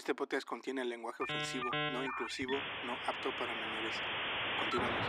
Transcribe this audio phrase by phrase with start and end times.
[0.00, 2.54] Este podcast contiene lenguaje ofensivo, no inclusivo,
[2.86, 3.96] no apto para menores.
[4.58, 5.06] Continuamos.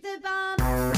[0.00, 0.97] The bomb.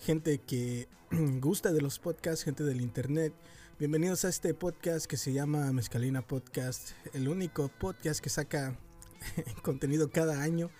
[0.00, 0.86] Gente que
[1.40, 3.32] gusta de los podcasts, gente del internet.
[3.76, 8.78] Bienvenidos a este podcast que se llama Mezcalina Podcast, el único podcast que saca
[9.62, 10.70] contenido cada año.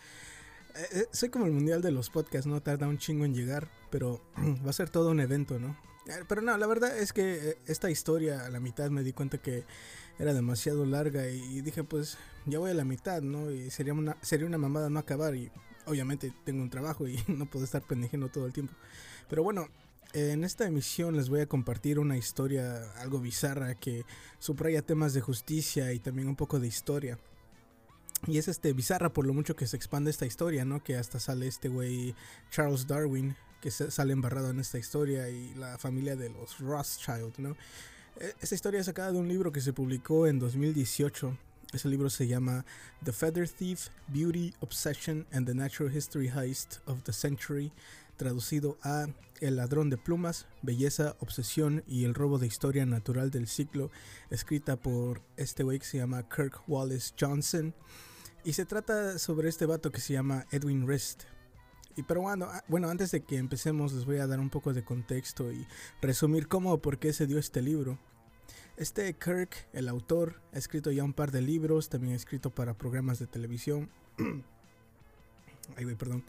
[0.76, 3.68] Eh, eh, soy como el mundial de los podcasts, no tarda un chingo en llegar,
[3.90, 4.22] pero
[4.64, 5.76] va a ser todo un evento, ¿no?
[6.06, 9.12] Eh, Pero no, la verdad es que eh, esta historia a la mitad me di
[9.12, 9.64] cuenta que
[10.20, 13.50] era demasiado larga y dije pues ya voy a la mitad, ¿no?
[13.50, 15.50] Y sería una, sería una mamada no acabar y
[15.86, 18.74] obviamente tengo un trabajo y no puedo estar pendejando todo el tiempo.
[19.28, 19.68] Pero bueno,
[20.12, 24.04] en esta emisión les voy a compartir una historia algo bizarra que
[24.38, 27.18] subraya temas de justicia y también un poco de historia.
[28.26, 30.82] Y es este bizarra por lo mucho que se expande esta historia, ¿no?
[30.82, 32.14] Que hasta sale este güey
[32.50, 37.56] Charles Darwin, que sale embarrado en esta historia y la familia de los Rothschild, ¿no?
[38.18, 41.36] Eh, Esta historia es sacada de un libro que se publicó en 2018.
[41.76, 42.64] Ese libro se llama
[43.04, 47.70] The Feather Thief, Beauty, Obsession and the Natural History Heist of the Century,
[48.16, 49.08] traducido a
[49.42, 53.90] El ladrón de plumas, belleza, obsesión y el robo de historia natural del siglo,
[54.30, 57.74] escrita por este güey que se llama Kirk Wallace Johnson.
[58.42, 61.24] Y se trata sobre este vato que se llama Edwin Rist.
[61.94, 64.82] Y pero bueno, bueno, antes de que empecemos les voy a dar un poco de
[64.82, 65.66] contexto y
[66.00, 67.98] resumir cómo o por qué se dio este libro.
[68.76, 72.74] Este Kirk, el autor, ha escrito ya un par de libros, también ha escrito para
[72.74, 73.88] programas de televisión.
[75.76, 76.24] Ay, güey, perdón.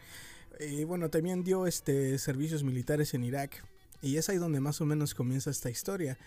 [0.61, 3.65] Y bueno, también dio este servicios militares en Irak.
[4.01, 6.17] Y es ahí donde más o menos comienza esta historia.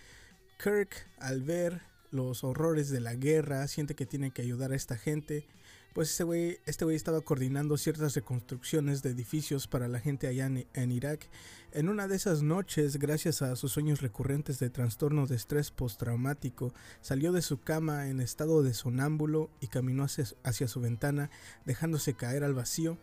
[0.62, 4.98] Kirk, al ver los horrores de la guerra, siente que tiene que ayudar a esta
[4.98, 5.46] gente.
[5.92, 10.46] Pues este güey, este güey estaba coordinando ciertas reconstrucciones de edificios para la gente allá
[10.46, 11.28] en, Irak.
[11.72, 16.72] En una de esas noches, gracias a sus sueños recurrentes de trastorno de estrés postraumático,
[17.00, 21.28] salió de su cama en estado de sonámbulo y caminó hacia, hacia su ventana,
[21.64, 22.96] dejándose caer al vacío.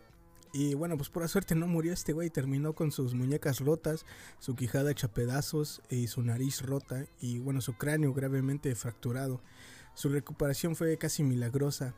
[0.54, 4.06] Y bueno, pues por suerte no murió este güey, terminó con sus muñecas rotas,
[4.38, 9.42] su quijada hecha pedazos y su nariz rota y bueno, su cráneo gravemente fracturado.
[9.92, 11.94] Su recuperación fue casi milagrosa.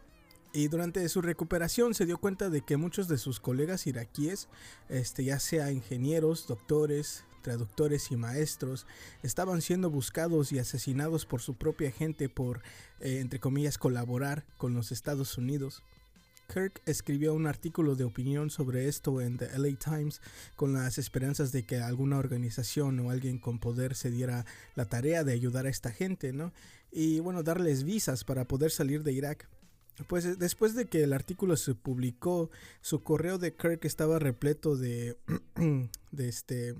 [0.52, 4.48] Y durante su recuperación se dio cuenta de que muchos de sus colegas iraquíes,
[4.88, 8.84] este, ya sea ingenieros, doctores, traductores y maestros,
[9.22, 12.62] estaban siendo buscados y asesinados por su propia gente por,
[12.98, 15.84] eh, entre comillas, colaborar con los Estados Unidos.
[16.52, 20.20] Kirk escribió un artículo de opinión sobre esto en The LA Times
[20.56, 24.44] con las esperanzas de que alguna organización o alguien con poder se diera
[24.74, 26.52] la tarea de ayudar a esta gente, ¿no?
[26.90, 29.48] Y bueno, darles visas para poder salir de Irak.
[30.06, 34.76] Pues eh, después de que el artículo se publicó, su correo de Kirk estaba repleto
[34.76, 35.16] de,
[36.10, 36.74] de este,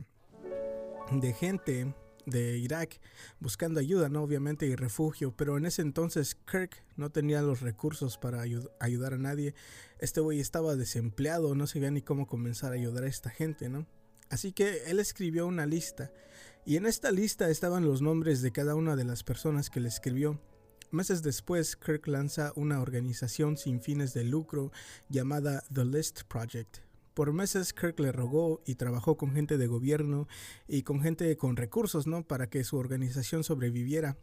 [1.12, 1.94] de gente
[2.26, 3.00] de Irak
[3.40, 4.22] buscando ayuda, ¿no?
[4.22, 9.14] Obviamente y refugio, pero en ese entonces Kirk no tenía los recursos para ayu- ayudar
[9.14, 9.54] a nadie.
[9.98, 13.86] Este güey estaba desempleado, no sabía ni cómo comenzar a ayudar a esta gente, ¿no?
[14.28, 16.12] Así que él escribió una lista
[16.64, 19.88] y en esta lista estaban los nombres de cada una de las personas que le
[19.88, 20.38] escribió.
[20.90, 24.72] Meses después, Kirk lanza una organización sin fines de lucro
[25.08, 26.78] llamada The List Project.
[27.14, 30.26] Por meses Kirk le rogó y trabajó con gente de gobierno
[30.66, 32.22] y con gente con recursos, ¿no?
[32.26, 34.16] Para que su organización sobreviviera.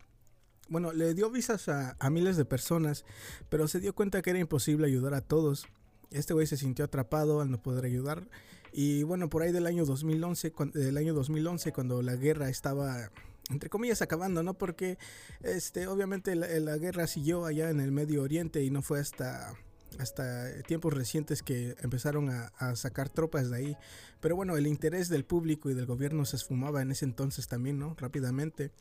[0.68, 3.06] Bueno, le dio visas a, miles de personas,
[3.50, 5.68] pero se dio cuenta que era imposible ayudar a todos.
[6.12, 8.28] Este güey se sintió atrapado al no poder ayudar.
[8.74, 13.12] Y bueno, por ahí del año 2011, cuan- del año 2011 cuando la guerra estaba
[13.50, 14.54] entre comillas acabando, ¿no?
[14.56, 14.98] Porque
[15.42, 19.54] este obviamente la, guerra siguió allá en el Medio Oriente y no fue hasta
[20.00, 23.78] hasta tiempos recientes que empezaron a, a sacar tropas de ahí.
[24.20, 27.80] Pero bueno, el interés del público y del gobierno se esfumaba en ese entonces también,
[27.80, 27.96] ¿no?
[27.98, 28.72] Rápidamente.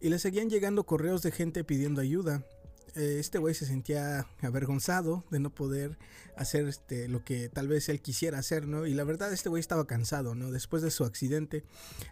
[0.00, 2.44] Y le seguían llegando correos de gente pidiendo ayuda.
[2.94, 5.98] Eh, este güey se sentía avergonzado de no poder
[6.36, 8.86] hacer este, lo que tal vez él quisiera hacer, ¿no?
[8.86, 10.50] Y la verdad, este güey estaba cansado, ¿no?
[10.50, 11.64] Después de su accidente,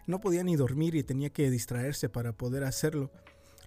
[0.07, 3.11] no podía ni dormir y tenía que distraerse para poder hacerlo.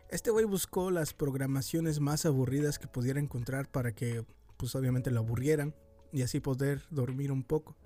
[0.08, 4.24] Este güey buscó las programaciones más aburridas que pudiera encontrar para que,
[4.56, 5.74] pues obviamente, lo aburrieran
[6.12, 7.76] y así poder dormir un poco.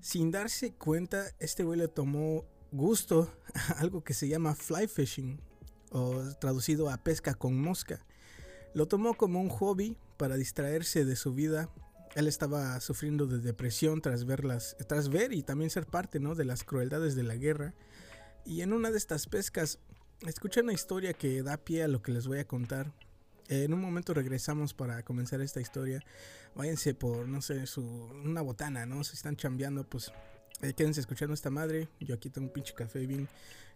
[0.00, 5.40] Sin darse cuenta, este güey le tomó gusto a algo que se llama fly fishing,
[5.90, 8.04] o traducido a pesca con mosca.
[8.74, 11.70] Lo tomó como un hobby para distraerse de su vida
[12.14, 16.34] él estaba sufriendo de depresión tras verlas, tras ver y también ser parte, ¿no?
[16.34, 17.74] De las crueldades de la guerra.
[18.44, 19.80] Y en una de estas pescas,
[20.20, 22.92] escuché una historia que da pie a lo que les voy a contar.
[23.48, 26.04] En un momento regresamos para comenzar esta historia.
[26.54, 29.02] Váyanse por, no sé, su, una botana, ¿no?
[29.02, 30.12] Si están chambeando, pues
[30.62, 31.88] eh, quédense escuchando esta madre.
[31.98, 33.28] Yo aquí tengo un pinche café bien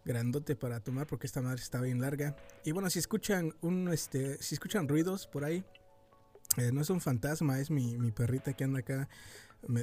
[0.08, 2.34] grandote para tomar porque esta madre está bien larga.
[2.64, 5.62] Y bueno, si escuchan un, este, si escuchan ruidos por ahí,
[6.56, 9.08] eh, no es un fantasma, es mi, mi perrita que anda acá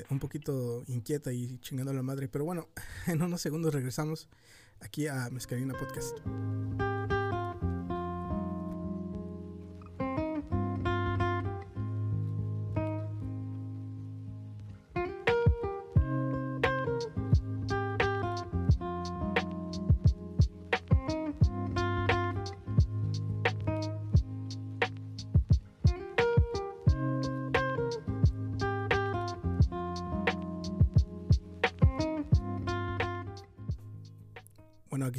[0.10, 2.27] un poquito inquieta y chingando la madre.
[2.27, 2.68] Pero bueno,
[3.07, 4.27] en unos segundos regresamos
[4.81, 6.18] aquí a Mezcalina Podcast.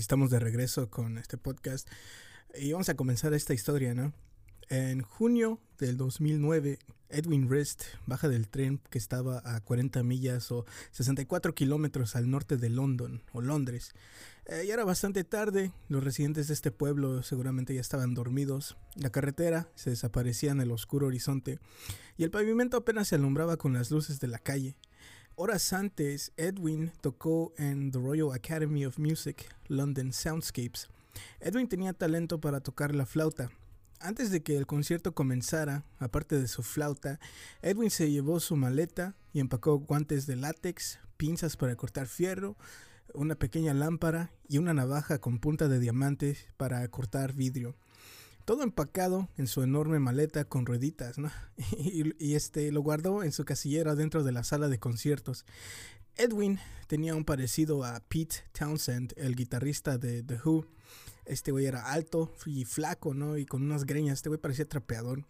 [0.07, 1.89] Estamos de regreso con este podcast
[2.57, 4.13] y vamos a comenzar esta historia, ¿no?
[4.69, 10.65] En junio del 2009, Edwin Rist baja del tren que estaba a 40 millas o
[10.93, 13.95] 64 kilómetros al norte de London o Londres.
[14.47, 19.11] Eh, ya era bastante tarde, los residentes de este pueblo seguramente ya estaban dormidos, la
[19.11, 21.59] carretera se desaparecía en el oscuro horizonte
[22.17, 24.77] y el pavimento apenas se alumbraba con las luces de la calle.
[25.39, 30.89] Horas antes, Edwin tocó en The Royal Academy of Music, London Soundscapes.
[31.41, 33.51] Edwin tenía talento para tocar la flauta.
[34.01, 37.21] Antes de que el concierto comenzara, aparte de su flauta,
[37.61, 42.57] Edwin se llevó su maleta y empacó guantes de látex, pinzas para cortar fierro,
[43.13, 47.77] una pequeña lámpara y una navaja con punta de diamante para cortar vidrio.
[48.47, 51.31] Todo empacado en su enorme maleta con rueditas, ¿no?
[51.79, 55.45] Y, y este lo guardó en su casillera dentro de la sala de conciertos.
[56.15, 60.65] Edwin tenía un parecido a Pete Townsend, el guitarrista de The Who.
[61.25, 63.37] Este güey era alto y flaco, ¿no?
[63.37, 64.19] Y con unas greñas.
[64.19, 65.25] Este güey parecía trapeador.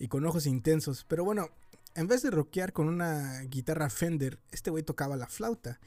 [0.00, 1.04] Y con ojos intensos.
[1.08, 1.50] Pero bueno,
[1.94, 5.78] en vez de rockear con una guitarra Fender, este güey tocaba la flauta.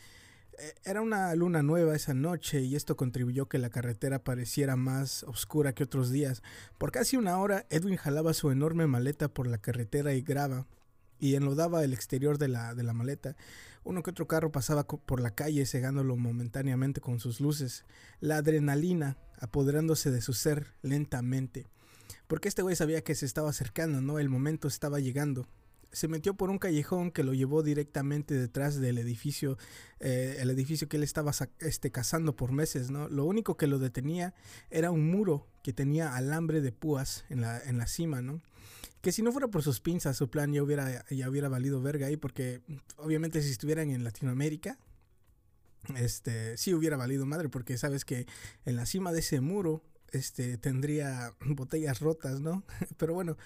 [0.60, 5.24] Eh, Era una luna nueva esa noche y esto contribuyó que la carretera pareciera más
[5.24, 6.44] oscura que otros días.
[6.78, 10.68] Por casi una hora, Edwin jalaba su enorme maleta por la carretera y grava
[11.20, 13.36] y enlodaba el exterior de la, de la maleta.
[13.84, 17.86] Uno que otro carro pasaba por la calle cegándolo momentáneamente con sus luces.
[18.20, 21.68] La adrenalina apoderándose de su ser lentamente.
[22.28, 24.20] Porque este güey sabía que se estaba acercando, ¿no?
[24.20, 25.48] El momento estaba llegando.
[25.94, 29.58] Se metió por un callejón que lo llevó directamente detrás del edificio,
[30.00, 33.08] eh, el edificio que él estaba este, cazando por meses, ¿no?
[33.08, 34.34] Lo único que lo detenía
[34.70, 38.42] era un muro que tenía alambre de púas en la, en la cima, ¿no?
[39.02, 42.08] Que si no fuera por sus pinzas, su plan ya hubiera, ya hubiera valido verga
[42.08, 42.62] ahí, porque
[42.98, 44.78] obviamente si estuvieran en Latinoamérica,
[45.96, 48.26] este, sí hubiera valido madre, porque sabes que
[48.66, 52.64] en la cima de ese muro, este, tendría botellas rotas, ¿no?
[52.98, 53.38] Pero bueno,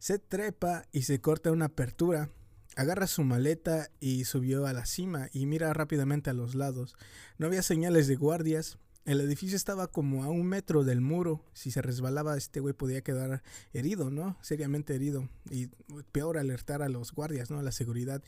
[0.00, 2.30] se trepa y se corta una apertura,
[2.74, 6.96] agarra su maleta y subió a la cima y mira rápidamente a los lados.
[7.36, 8.78] No había señales de guardias.
[9.04, 11.44] El edificio estaba como a un metro del muro.
[11.52, 13.42] Si se resbalaba, este güey podía quedar
[13.74, 14.38] herido, ¿no?
[14.40, 15.28] Seriamente herido.
[15.50, 15.66] Y
[16.12, 17.58] peor alertar a los guardias, ¿no?
[17.58, 18.22] A la seguridad.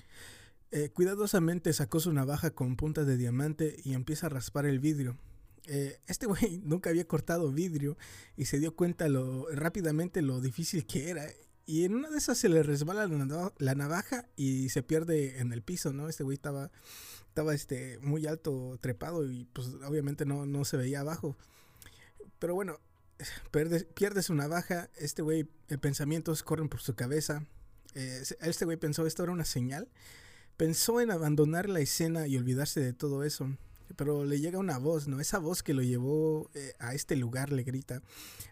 [0.72, 5.16] Eh, cuidadosamente sacó su navaja con punta de diamante y empieza a raspar el vidrio.
[5.68, 7.96] Eh, este güey nunca había cortado vidrio
[8.36, 11.24] y se dio cuenta lo rápidamente lo difícil que era.
[11.64, 15.38] Y en una de esas se le resbala la, nava- la navaja y se pierde
[15.40, 16.08] en el piso, ¿no?
[16.08, 16.70] Este güey estaba,
[17.28, 21.36] estaba este, muy alto, trepado y pues obviamente no, no se veía abajo.
[22.38, 22.80] Pero bueno,
[23.50, 27.46] pierde, pierde su navaja, este güey, eh, pensamientos corren por su cabeza.
[27.94, 29.88] Eh, este güey pensó, esto era una señal.
[30.56, 33.56] Pensó en abandonar la escena y olvidarse de todo eso.
[33.96, 35.20] Pero le llega una voz, ¿no?
[35.20, 38.02] Esa voz que lo llevó eh, a este lugar le grita,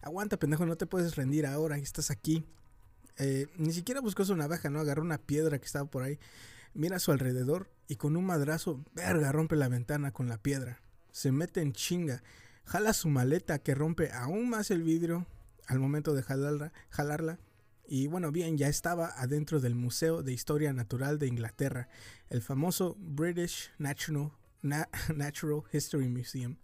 [0.02, 2.44] aguanta pendejo, no te puedes rendir ahora, estás aquí.
[3.18, 4.80] Eh, ni siquiera buscó su navaja, ¿no?
[4.80, 6.18] Agarró una piedra que estaba por ahí,
[6.74, 10.80] mira a su alrededor y con un madrazo, verga, rompe la ventana con la piedra.
[11.10, 12.22] Se mete en chinga,
[12.64, 15.26] jala su maleta que rompe aún más el vidrio
[15.66, 17.38] al momento de jalarla.
[17.86, 21.88] Y bueno, bien, ya estaba adentro del Museo de Historia Natural de Inglaterra,
[22.28, 26.56] el famoso British Natural History Museum.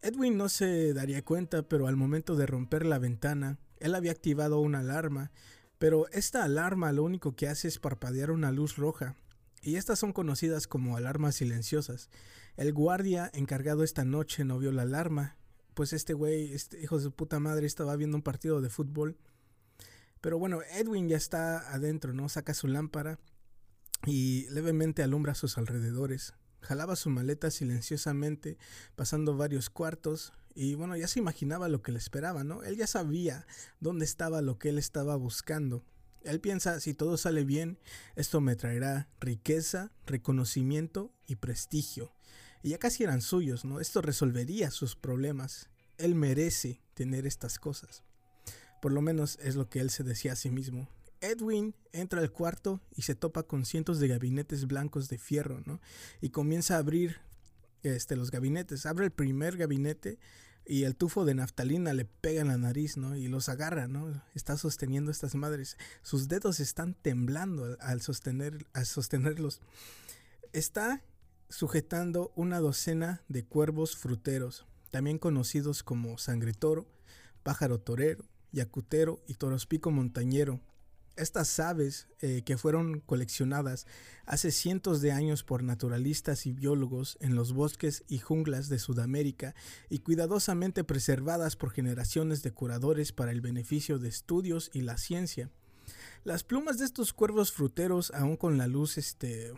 [0.00, 4.60] Edwin no se daría cuenta, pero al momento de romper la ventana, él había activado
[4.60, 5.30] una alarma,
[5.78, 9.16] pero esta alarma lo único que hace es parpadear una luz roja,
[9.62, 12.10] y estas son conocidas como alarmas silenciosas.
[12.56, 15.36] El guardia encargado esta noche no vio la alarma,
[15.74, 19.16] pues este güey, este hijo de su puta madre, estaba viendo un partido de fútbol.
[20.20, 22.28] Pero bueno, Edwin ya está adentro, ¿no?
[22.28, 23.18] Saca su lámpara
[24.04, 26.34] y levemente alumbra sus alrededores.
[26.60, 28.58] Jalaba su maleta silenciosamente,
[28.94, 32.62] pasando varios cuartos, y bueno, ya se imaginaba lo que le esperaba, ¿no?
[32.62, 33.46] Él ya sabía
[33.80, 35.84] dónde estaba lo que él estaba buscando.
[36.24, 37.78] Él piensa, si todo sale bien,
[38.14, 42.12] esto me traerá riqueza, reconocimiento y prestigio.
[42.62, 43.80] Y ya casi eran suyos, ¿no?
[43.80, 45.68] Esto resolvería sus problemas.
[45.98, 48.04] Él merece tener estas cosas.
[48.80, 50.88] Por lo menos es lo que él se decía a sí mismo.
[51.20, 55.80] Edwin entra al cuarto y se topa con cientos de gabinetes blancos de fierro, ¿no?
[56.20, 57.20] Y comienza a abrir
[57.82, 58.86] este, los gabinetes.
[58.86, 60.18] Abre el primer gabinete
[60.64, 63.16] y el tufo de naftalina le pega en la nariz, ¿no?
[63.16, 64.22] Y los agarra, ¿no?
[64.34, 65.76] Está sosteniendo estas madres.
[66.02, 69.60] Sus dedos están temblando al, sostener, al sostenerlos.
[70.52, 71.02] Está
[71.48, 76.86] sujetando una docena de cuervos fruteros, también conocidos como sangre toro,
[77.42, 80.60] pájaro torero, yacutero y torospico montañero,
[81.16, 83.86] estas aves eh, que fueron coleccionadas
[84.24, 89.54] hace cientos de años por naturalistas y biólogos en los bosques y junglas de Sudamérica
[89.90, 95.50] y cuidadosamente preservadas por generaciones de curadores para el beneficio de estudios y la ciencia.
[96.24, 99.52] Las plumas de estos cuervos fruteros, aún con la luz, este,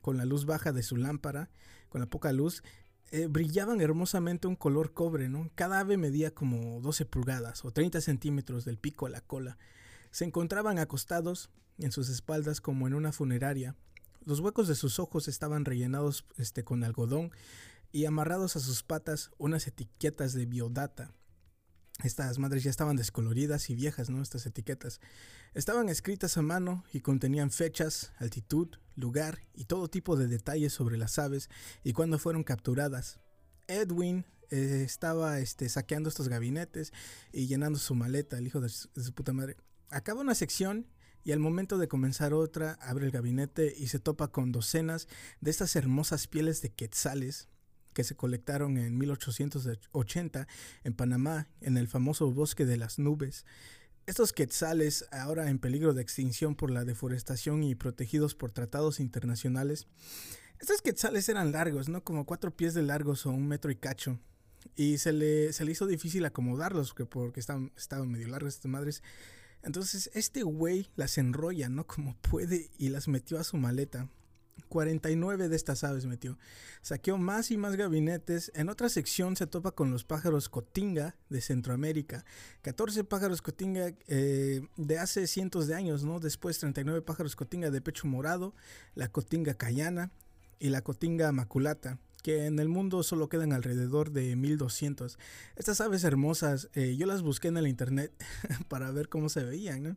[0.00, 1.50] con la luz baja de su lámpara,
[1.88, 2.62] con la poca luz,
[3.10, 5.50] eh, brillaban hermosamente un color cobre, ¿no?
[5.56, 9.58] Cada ave medía como 12 pulgadas o 30 centímetros del pico a la cola
[10.10, 13.76] se encontraban acostados en sus espaldas como en una funeraria.
[14.24, 17.32] Los huecos de sus ojos estaban rellenados este, con algodón
[17.92, 21.12] y amarrados a sus patas unas etiquetas de biodata.
[22.04, 24.22] Estas madres ya estaban descoloridas y viejas, ¿no?
[24.22, 25.00] Estas etiquetas.
[25.52, 30.96] Estaban escritas a mano y contenían fechas, altitud, lugar y todo tipo de detalles sobre
[30.96, 31.50] las aves
[31.84, 33.20] y cuándo fueron capturadas.
[33.66, 36.92] Edwin eh, estaba este, saqueando estos gabinetes
[37.32, 39.56] y llenando su maleta, el hijo de su puta madre.
[39.90, 40.86] Acaba una sección
[41.24, 45.08] y al momento de comenzar otra abre el gabinete y se topa con docenas
[45.40, 47.48] de estas hermosas pieles de quetzales
[47.92, 50.46] que se colectaron en 1880
[50.84, 53.44] en Panamá, en el famoso bosque de las nubes.
[54.06, 59.88] Estos quetzales, ahora en peligro de extinción por la deforestación y protegidos por tratados internacionales,
[60.60, 62.04] estos quetzales eran largos, ¿no?
[62.04, 64.18] Como cuatro pies de largos o un metro y cacho.
[64.76, 69.02] Y se le, se le hizo difícil acomodarlos porque estaban, estaban medio largos estas madres.
[69.62, 71.86] Entonces este güey las enrolla, ¿no?
[71.86, 74.08] Como puede y las metió a su maleta.
[74.68, 76.38] 49 de estas aves metió.
[76.80, 78.52] Saqueó más y más gabinetes.
[78.54, 82.24] En otra sección se topa con los pájaros cotinga de Centroamérica.
[82.62, 86.20] 14 pájaros cotinga eh, de hace cientos de años, ¿no?
[86.20, 88.54] Después 39 pájaros cotinga de pecho morado,
[88.94, 90.12] la cotinga cayana
[90.58, 95.18] y la cotinga maculata que en el mundo solo quedan alrededor de 1200.
[95.56, 98.12] Estas aves hermosas, eh, yo las busqué en el internet
[98.68, 99.96] para ver cómo se veían.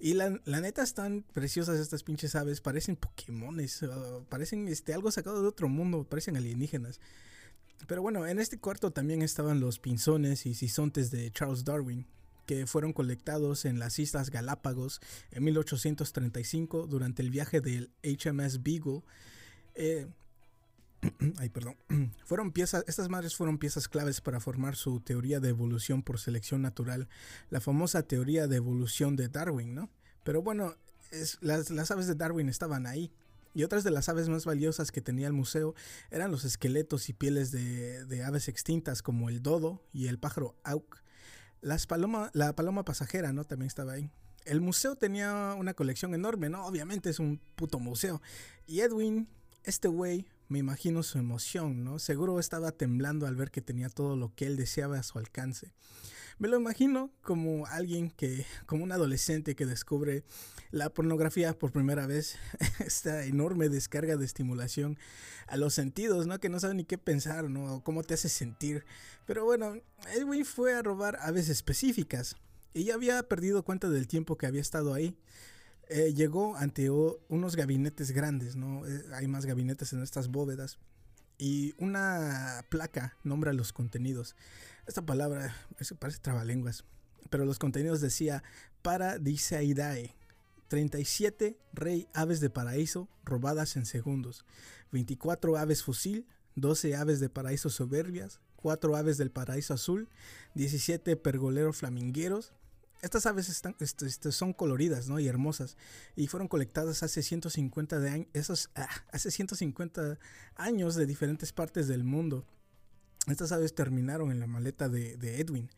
[0.00, 5.40] Y la, neta están preciosas estas pinches aves, parecen Pokémones, uh, parecen este, algo sacado
[5.40, 7.00] de otro mundo, parecen alienígenas.
[7.86, 12.06] Pero bueno, en este cuarto también estaban los pinzones y sisontes de Charles Darwin,
[12.46, 19.02] que fueron colectados en las Islas Galápagos en 1835 durante el viaje del HMS Beagle.
[19.74, 20.06] Eh,
[21.38, 21.76] ay, perdón,
[22.24, 26.62] fueron piezas, estas madres fueron piezas claves para formar su teoría de evolución por selección
[26.62, 27.08] natural,
[27.50, 29.90] la famosa teoría de evolución de Darwin, ¿no?
[30.22, 30.74] Pero bueno,
[31.40, 33.12] las, aves de Darwin estaban ahí.
[33.56, 35.76] Y otras de las aves más valiosas que tenía el museo
[36.10, 40.96] eran los esqueletos y pieles de, aves extintas como el dodo y el pájaro auk.
[41.60, 43.44] Las paloma, la paloma pasajera, ¿no?
[43.44, 44.10] También estaba ahí.
[44.44, 46.66] El museo tenía una colección enorme, ¿no?
[46.66, 48.20] Obviamente es un puto museo.
[48.66, 49.28] Y Edwin,
[49.62, 51.98] este güey, me imagino su emoción, ¿no?
[51.98, 55.72] Seguro estaba temblando al ver que tenía todo lo que él deseaba a su alcance.
[56.38, 60.24] Me lo imagino como alguien que, como un adolescente que descubre
[60.72, 62.36] la pornografía por primera vez,
[62.84, 64.98] esta enorme descarga de estimulación
[65.46, 66.40] a los sentidos, ¿no?
[66.40, 67.76] Que no sabe ni qué pensar, ¿no?
[67.76, 68.84] O cómo te hace sentir.
[69.26, 69.76] Pero bueno,
[70.12, 72.36] Edwin fue a robar aves específicas
[72.72, 75.16] y ya había perdido cuenta del tiempo que había estado ahí.
[75.88, 78.86] Eh, llegó ante unos gabinetes grandes, ¿no?
[78.86, 80.78] Eh, hay más gabinetes en estas bóvedas.
[81.38, 84.36] Y una placa nombra los contenidos.
[84.86, 85.54] Esta palabra,
[85.98, 86.84] parece trabalenguas.
[87.30, 88.42] Pero los contenidos decía
[88.82, 90.14] Paradiseidae.
[90.68, 94.44] 37 rey aves de paraíso robadas en segundos.
[94.92, 96.26] 24 aves fusil.
[96.56, 98.40] 12 aves de paraíso soberbias.
[98.56, 100.08] 4 aves del paraíso azul.
[100.54, 102.52] 17 pergoleros flamingueros.
[103.04, 105.20] Estas aves están, este, este, son coloridas ¿no?
[105.20, 105.76] y hermosas
[106.16, 110.18] y fueron colectadas hace 150, de años, ah, hace 150
[110.54, 112.46] años de diferentes partes del mundo.
[113.26, 115.70] Estas aves terminaron en la maleta de, Edwin.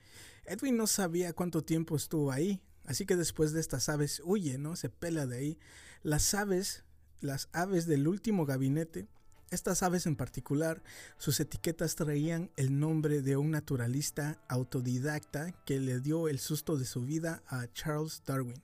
[0.44, 4.76] Edwin no sabía cuánto tiempo estuvo ahí, Así que después de estas aves huye, ¿no?
[4.76, 5.58] Se pela de ahí.
[6.04, 6.84] Las aves,
[7.20, 9.08] las aves del último gabinete,
[9.50, 10.82] estas aves en particular,
[11.18, 16.84] sus etiquetas traían el nombre de un naturalista autodidacta que le dio el susto de
[16.84, 18.60] su vida a Charles Darwin.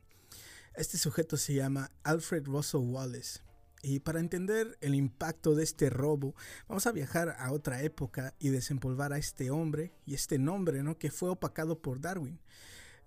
[0.75, 3.41] Este sujeto se llama Alfred Russel Wallace.
[3.83, 6.35] Y para entender el impacto de este robo,
[6.69, 10.99] vamos a viajar a otra época y desempolvar a este hombre y este nombre, ¿no?
[10.99, 12.39] Que fue opacado por Darwin.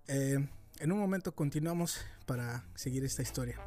[0.07, 0.47] Eh,
[0.79, 3.59] en un momento continuamos para seguir esta historia.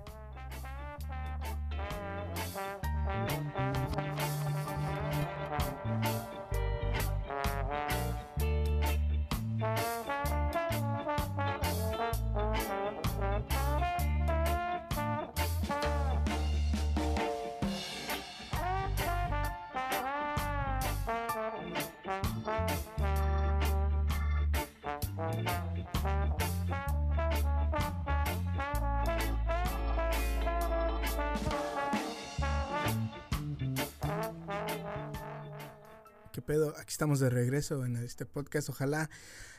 [36.98, 38.70] Estamos de regreso en este podcast.
[38.70, 39.08] Ojalá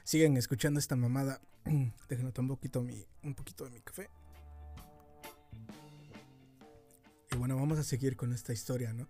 [0.04, 1.40] sigan escuchando esta mamada.
[2.10, 4.10] Déjenme tomar un poquito, mi, un poquito de mi café.
[7.32, 9.08] Y bueno, vamos a seguir con esta historia, ¿no?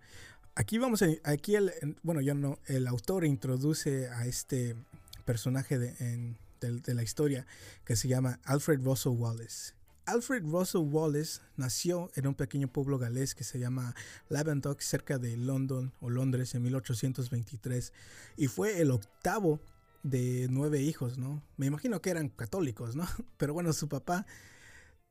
[0.54, 4.76] Aquí vamos a, aquí el, bueno, yo no, el autor introduce a este
[5.26, 7.48] personaje de, en, de, de la historia
[7.84, 9.74] que se llama Alfred Russel Wallace.
[10.10, 13.94] Alfred Russel Wallace nació en un pequeño pueblo galés que se llama
[14.28, 17.94] Lavendock, cerca de London o Londres, en 1823,
[18.36, 19.60] y fue el octavo
[20.02, 21.44] de nueve hijos, ¿no?
[21.58, 23.06] Me imagino que eran católicos, ¿no?
[23.38, 24.26] Pero bueno, su papá,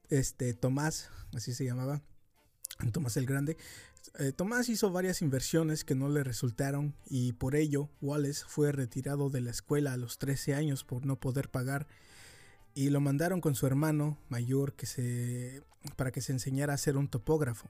[0.08, 2.02] este Tomás, así se llamaba,
[2.92, 3.56] Tomás el Grande,
[4.18, 9.30] eh, Tomás hizo varias inversiones que no le resultaron y por ello Wallace fue retirado
[9.30, 11.86] de la escuela a los 13 años por no poder pagar
[12.78, 15.64] y lo mandaron con su hermano mayor que se,
[15.96, 17.68] para que se enseñara a ser un topógrafo.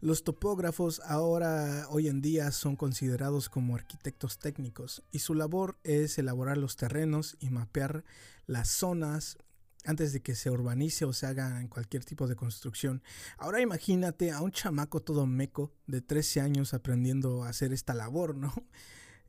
[0.00, 6.16] Los topógrafos ahora, hoy en día, son considerados como arquitectos técnicos y su labor es
[6.16, 8.06] elaborar los terrenos y mapear
[8.46, 9.36] las zonas
[9.84, 13.02] antes de que se urbanice o se haga cualquier tipo de construcción.
[13.36, 18.34] Ahora imagínate a un chamaco todo meco de 13 años aprendiendo a hacer esta labor,
[18.34, 18.54] ¿no?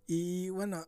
[0.08, 0.88] Y bueno,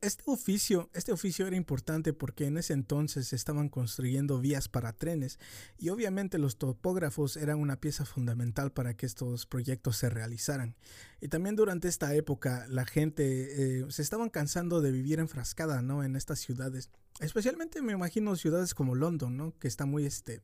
[0.00, 5.38] este oficio, este oficio era importante porque en ese entonces estaban construyendo vías para trenes
[5.78, 10.74] y obviamente los topógrafos eran una pieza fundamental para que estos proyectos se realizaran.
[11.20, 16.02] Y también durante esta época la gente eh, se estaban cansando de vivir enfrascada ¿no?
[16.02, 19.56] en estas ciudades, especialmente me imagino ciudades como London, ¿no?
[19.60, 20.42] que están muy, este,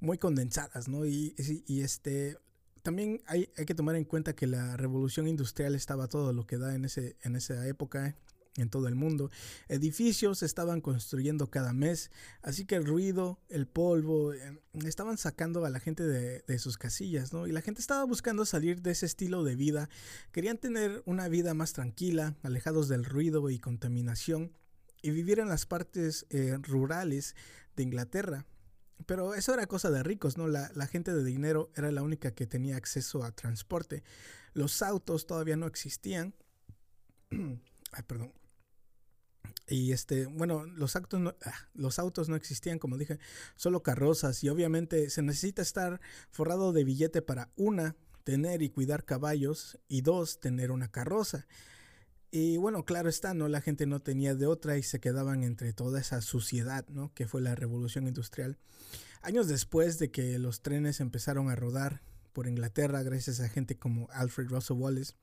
[0.00, 1.06] muy condensadas ¿no?
[1.06, 1.36] y,
[1.68, 2.36] y este,
[2.82, 6.58] también hay, hay, que tomar en cuenta que la revolución industrial estaba todo lo que
[6.58, 8.16] da en, ese, en esa época
[8.56, 9.30] en todo el mundo.
[9.68, 12.10] Edificios estaban construyendo cada mes,
[12.42, 14.32] así que el ruido, el polvo,
[14.84, 17.46] estaban sacando a la gente de, de, sus casillas, ¿no?
[17.46, 19.88] Y la gente estaba buscando salir de ese estilo de vida,
[20.32, 24.52] querían tener una vida más tranquila, alejados del ruido y contaminación,
[25.02, 27.36] y vivir en las partes eh, rurales
[27.76, 28.46] de Inglaterra.
[29.04, 30.48] Pero eso era cosa de ricos, ¿no?
[30.48, 34.02] La, la gente de dinero era la única que tenía acceso a transporte.
[34.54, 36.34] Los autos todavía no existían.
[37.30, 38.32] Ay, perdón.
[39.68, 43.18] Y este, bueno, los autos, no, ah, los autos no existían, como dije,
[43.56, 44.42] solo carrozas.
[44.44, 50.02] Y obviamente se necesita estar forrado de billete para una, tener y cuidar caballos, y
[50.02, 51.46] dos, tener una carroza.
[52.30, 53.48] Y bueno, claro está, ¿no?
[53.48, 57.12] La gente no tenía de otra y se quedaban entre toda esa suciedad, ¿no?
[57.14, 58.58] Que fue la revolución industrial.
[59.22, 64.08] Años después de que los trenes empezaron a rodar por Inglaterra, gracias a gente como
[64.12, 65.14] Alfred Russel Wallace,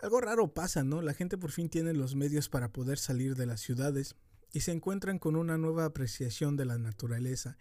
[0.00, 1.02] algo raro pasa, ¿no?
[1.02, 4.14] La gente por fin tiene los medios para poder salir de las ciudades
[4.52, 7.56] y se encuentran con una nueva apreciación de la naturaleza.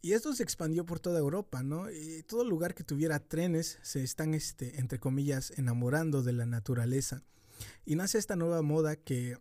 [0.00, 1.90] Y esto se expandió por toda Europa, ¿no?
[1.90, 7.22] Y todo lugar que tuviera trenes se están, este, entre comillas, enamorando de la naturaleza.
[7.84, 9.38] Y nace esta nueva moda que,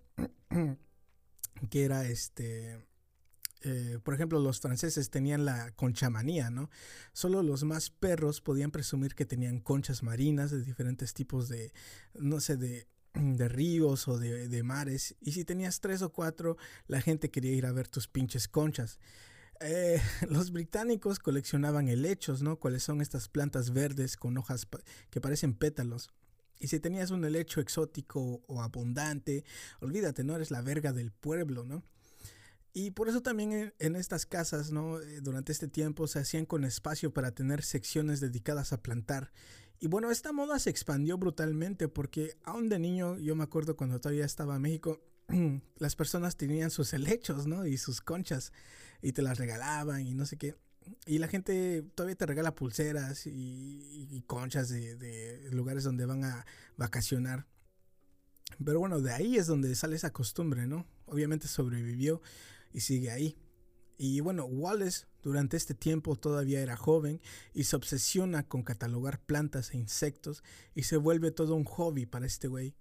[1.71, 2.85] que era este,
[3.63, 6.69] eh, por ejemplo, los franceses tenían la conchamanía, ¿no?
[7.13, 11.71] Solo los más perros podían presumir que tenían conchas marinas de diferentes tipos de,
[12.13, 15.15] no sé, de, de ríos o de, de, mares.
[15.21, 18.99] Y si tenías tres o cuatro, la gente quería ir a ver tus pinches conchas.
[19.59, 22.57] Eh, los británicos coleccionaban helechos, ¿no?
[22.57, 24.67] ¿Cuáles son estas plantas verdes con hojas
[25.09, 26.09] que parecen pétalos?
[26.59, 29.43] Y si tenías un helecho exótico o abundante,
[29.79, 31.83] olvídate, no eres la verga del pueblo, ¿no?
[32.73, 34.99] Y por eso también en, en, estas casas, ¿no?
[34.99, 39.31] Eh, durante este tiempo se hacían con espacio para tener secciones dedicadas a plantar.
[39.79, 43.99] Y bueno, esta moda se expandió brutalmente porque aún de niño, yo me acuerdo cuando
[43.99, 45.01] todavía estaba en México,
[45.77, 47.65] las personas tenían sus helechos, ¿no?
[47.65, 48.53] Y sus conchas
[49.01, 50.55] y te las regalaban y no sé qué.
[51.07, 56.23] Y la gente todavía te regala pulseras y, y conchas de, de lugares donde van
[56.23, 56.45] a
[56.77, 57.47] vacacionar.
[58.63, 60.85] Pero bueno, de ahí es donde sale esa costumbre, ¿no?
[61.05, 62.21] Obviamente sobrevivió
[62.73, 63.37] y sigue ahí.
[63.97, 67.21] Y bueno, Wallace durante este tiempo todavía era joven
[67.53, 72.25] y se obsesiona con catalogar plantas e insectos y se vuelve todo un hobby para
[72.25, 72.73] este güey.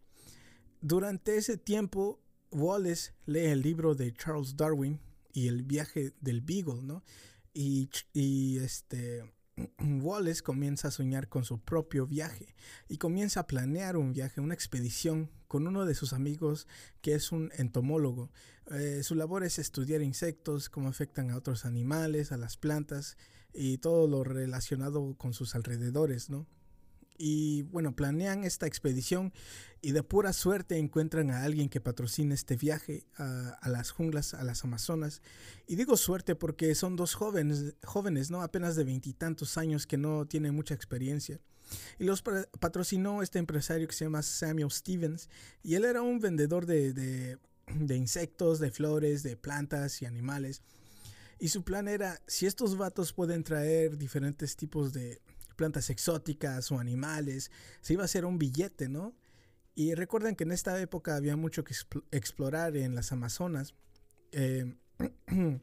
[0.81, 4.99] Durante ese tiempo, Wallace lee el libro de Charles Darwin
[5.33, 7.05] y el viaje del Beagle, ¿no?
[7.53, 9.25] Y, y este
[9.79, 12.55] Wallace comienza a soñar con su propio viaje
[12.89, 16.67] y comienza a planear un viaje, una expedición con uno de sus amigos
[17.01, 18.31] que es un entomólogo.
[18.71, 23.17] Eh, su labor es estudiar insectos, cómo afectan a otros animales, a las plantas
[23.53, 26.47] y todo lo relacionado con sus alrededores, ¿no?
[27.23, 29.35] Y bueno, planean esta expedición
[29.83, 34.43] y de pura suerte encuentran a alguien que patrocina este viaje a, las junglas, a
[34.43, 35.21] las Amazonas.
[35.67, 38.41] Y digo suerte porque son dos jóvenes, jóvenes, ¿no?
[38.41, 41.41] Apenas de veintitantos años que no tienen mucha experiencia.
[41.99, 45.29] Y los pa- patrocinó este empresario que se llama Samuel Stevens.
[45.63, 47.39] Y él era un vendedor de, de,
[47.75, 50.63] de insectos, de flores, de plantas y animales.
[51.39, 55.21] Y su plan era, si estos vatos pueden traer diferentes tipos de
[55.57, 59.15] plantas exóticas o animales, se iba a hacer un billete, ¿no?
[59.75, 63.75] Y recuerden que en esta época había mucho que expl- explorar en las Amazonas.
[64.33, 64.77] eh,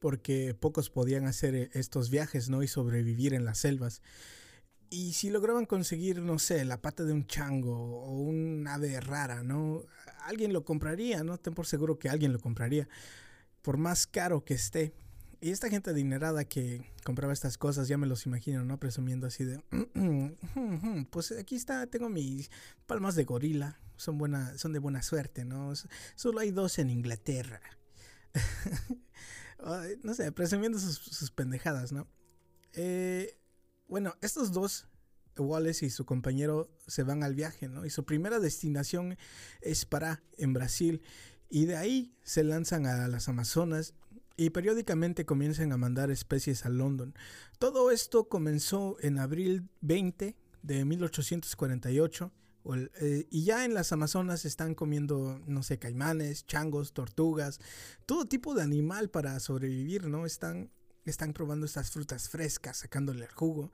[0.00, 2.62] porque pocos podían hacer eh, estos viajes, ¿no?
[2.62, 4.02] Y sobrevivir en las selvas.
[4.92, 9.44] Y si lograban conseguir, no sé, la pata de un chango o un ave rara,
[9.44, 9.84] ¿no?
[10.24, 11.38] Alguien lo compraría, ¿no?
[11.38, 12.88] Ten por seguro que alguien lo compraría,
[13.62, 14.92] por más caro que esté.
[15.40, 18.78] Y esta gente adinerada que compraba estas cosas, ya me los imagino, ¿no?
[18.80, 19.62] Presumiendo así de,
[21.10, 22.50] pues aquí está, tengo mis
[22.88, 25.72] palmas de gorila, son, buena, son de buena suerte, ¿no?
[26.16, 27.60] Solo hay dos en Inglaterra.
[30.02, 32.08] No sé, presumiendo sus, sus pendejadas, ¿no?
[32.72, 33.39] Eh,
[33.90, 34.86] bueno, estos dos,
[35.36, 37.84] Wallace y su compañero, se van al viaje, ¿no?
[37.86, 39.16] Y su primera destinación
[39.60, 41.02] es Pará, en Brasil.
[41.48, 43.94] Y de ahí se lanzan a las Amazonas
[44.36, 47.14] y periódicamente comienzan a mandar especies a London.
[47.58, 52.32] Todo esto comenzó en abril 20 de 1848.
[52.62, 57.58] o el- eh, y ya en las Amazonas están comiendo, no sé, caimanes, changos, tortugas,
[58.04, 60.26] todo tipo de animal para sobrevivir, ¿no?
[60.26, 60.70] Están,
[61.04, 63.72] están probando estas frutas frescas, sacándole el jugo,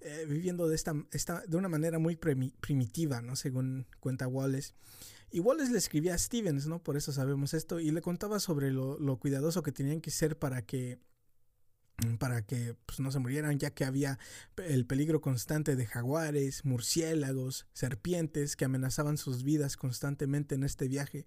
[0.00, 3.36] eh, viviendo de, esta, esta- de una manera muy primi- primitiva, ¿no?
[3.36, 4.72] Según cuenta Wallace.
[5.30, 6.82] Y Wallace le escribía a Stevens, ¿no?
[6.82, 10.38] Por eso sabemos esto, y le contaba sobre lo, lo cuidadoso que tenían que ser
[10.38, 10.98] para que
[12.18, 14.18] para que pues, no se murieran, ya que había
[14.56, 21.26] el peligro constante de jaguares, murciélagos, serpientes que amenazaban sus vidas constantemente en este viaje.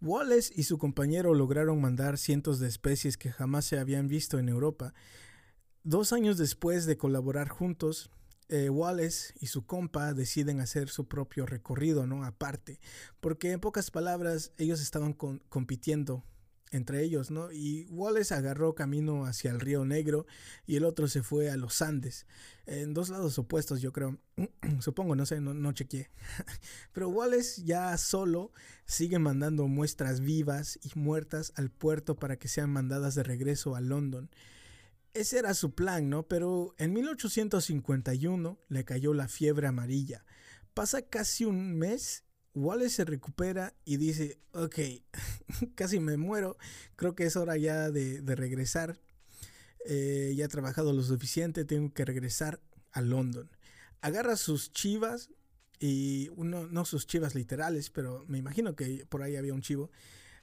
[0.00, 4.48] Wallace y su compañero lograron mandar cientos de especies que jamás se habían visto en
[4.48, 4.94] Europa.
[5.84, 8.10] Dos años después de colaborar juntos,
[8.48, 12.24] eh, Wallace y su compa deciden hacer su propio recorrido, ¿no?
[12.24, 12.80] Aparte,
[13.20, 16.24] porque en pocas palabras ellos estaban con- compitiendo
[16.70, 17.50] entre ellos, ¿no?
[17.52, 20.26] Y Wallace agarró camino hacia el río Negro
[20.66, 22.26] y el otro se fue a los Andes,
[22.66, 24.18] en dos lados opuestos, yo creo.
[24.80, 26.10] Supongo, no sé, no, no chequeé.
[26.92, 28.52] Pero Wallace ya solo
[28.84, 33.80] sigue mandando muestras vivas y muertas al puerto para que sean mandadas de regreso a
[33.80, 34.30] London.
[35.14, 36.28] Ese era su plan, ¿no?
[36.28, 40.24] Pero en 1851 le cayó la fiebre amarilla.
[40.74, 42.24] Pasa casi un mes,
[42.58, 44.78] Wallace se recupera y dice, ok,
[45.74, 46.56] casi me muero,
[46.96, 48.98] creo que es hora ya de, regresar.
[49.86, 52.60] Eh, ya he trabajado lo suficiente, tengo que regresar
[52.92, 53.48] a London.
[54.00, 55.30] Agarra sus chivas
[55.78, 59.90] y uno, no sus chivas literales, pero me imagino que por ahí había un chivo.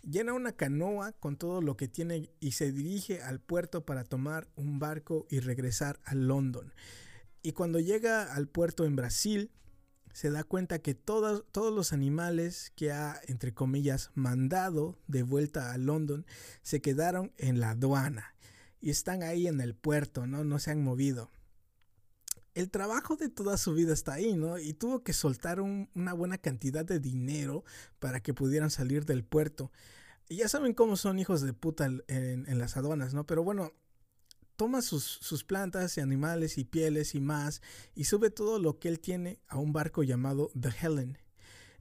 [0.02, 4.48] Llena una canoa con todo lo que tiene y se dirige al puerto para tomar
[4.56, 6.74] un barco y regresar a London.
[7.42, 9.52] Y cuando llega al puerto en Brasil,
[10.16, 15.74] se da cuenta que todos, todos los animales que ha, entre comillas, mandado de vuelta
[15.74, 16.26] a London
[16.62, 18.34] se quedaron en la aduana
[18.80, 20.46] y están ahí en el puerto, ¿no?
[20.46, 21.32] No se han movido.
[22.54, 24.58] El trabajo de toda su vida está ahí, ¿no?
[24.58, 27.66] Y tuvo que soltar un- una buena cantidad de dinero
[28.00, 29.70] para que pudieran salir del puerto.
[30.30, 33.26] Y ya saben cómo son hijos de puta en, en las aduanas, ¿no?
[33.26, 33.74] Pero bueno,
[34.56, 37.62] toma sus, sus plantas y animales y pieles y más
[37.94, 41.18] y sube todo lo que él tiene a un barco llamado The Helen.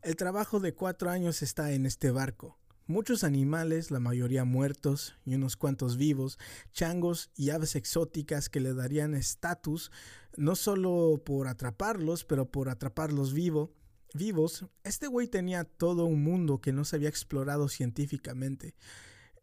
[0.02, 2.58] El trabajo de cuatro años está en este barco.
[2.86, 6.38] Muchos animales, la mayoría muertos y unos cuantos vivos,
[6.70, 9.90] changos y aves exóticas que le darían estatus,
[10.36, 13.72] no solo por atraparlos, pero por atraparlos vivo.
[14.12, 18.74] vivos, este güey tenía todo un mundo que no se había explorado científicamente.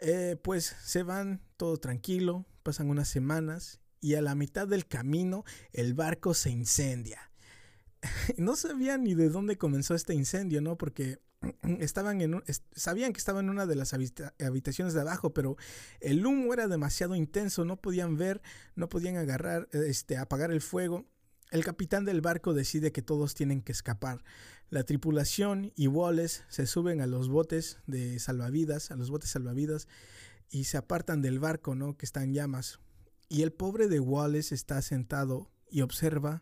[0.01, 5.45] Eh, pues se van todo tranquilo, pasan unas semanas y a la mitad del camino
[5.73, 7.31] el barco se incendia.
[8.37, 10.75] no sabían ni de dónde comenzó este incendio, ¿no?
[10.75, 11.19] Porque
[11.79, 12.43] estaban en
[12.75, 15.55] sabían que estaban en una de las habitaciones de abajo, pero
[15.99, 18.41] el humo era demasiado intenso, no podían ver,
[18.75, 21.05] no podían agarrar, este, apagar el fuego.
[21.51, 24.23] El capitán del barco decide que todos tienen que escapar.
[24.69, 29.89] La tripulación y Wallace se suben a los botes de salvavidas, a los botes salvavidas,
[30.49, 31.97] y se apartan del barco, ¿no?
[31.97, 32.79] Que está en llamas.
[33.27, 36.41] Y el pobre de Wallace está sentado y observa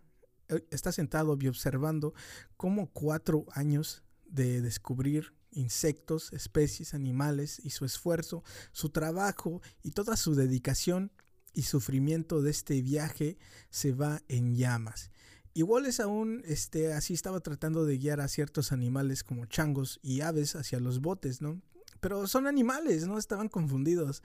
[0.50, 2.14] eh, está sentado y observando
[2.58, 10.18] cómo cuatro años de descubrir insectos, especies, animales y su esfuerzo, su trabajo y toda
[10.18, 11.12] su dedicación
[11.54, 13.38] y sufrimiento de este viaje
[13.70, 15.12] se va en llamas.
[15.54, 20.22] Igual es aún, este, así estaba tratando de guiar a ciertos animales como changos y
[20.22, 21.62] aves hacia los botes, ¿no?
[22.00, 23.18] Pero son animales, ¿no?
[23.18, 24.24] Estaban confundidos.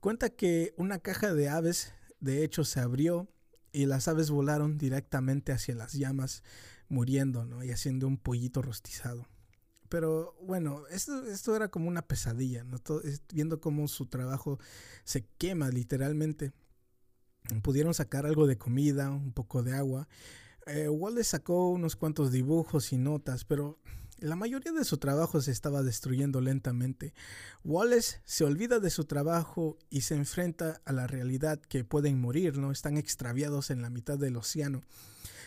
[0.00, 3.28] Cuenta que una caja de aves, de hecho, se abrió
[3.72, 6.42] y las aves volaron directamente hacia las llamas,
[6.88, 7.62] muriendo, ¿no?
[7.62, 9.26] Y haciendo un pollito rostizado.
[9.90, 12.78] Pero bueno, esto, esto era como una pesadilla, ¿no?
[13.34, 14.60] viendo cómo su trabajo
[15.02, 16.52] se quema literalmente.
[17.62, 20.08] Pudieron sacar algo de comida, un poco de agua.
[20.66, 23.80] Eh, Wallace sacó unos cuantos dibujos y notas, pero
[24.20, 27.12] la mayoría de su trabajo se estaba destruyendo lentamente.
[27.64, 32.58] Wallace se olvida de su trabajo y se enfrenta a la realidad que pueden morir,
[32.58, 32.70] ¿no?
[32.70, 34.82] Están extraviados en la mitad del océano.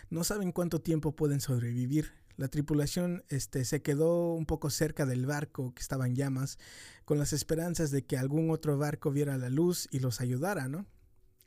[0.09, 2.11] No saben cuánto tiempo pueden sobrevivir.
[2.35, 6.57] La tripulación este, se quedó un poco cerca del barco que estaba en llamas,
[7.05, 10.87] con las esperanzas de que algún otro barco viera la luz y los ayudara, ¿no?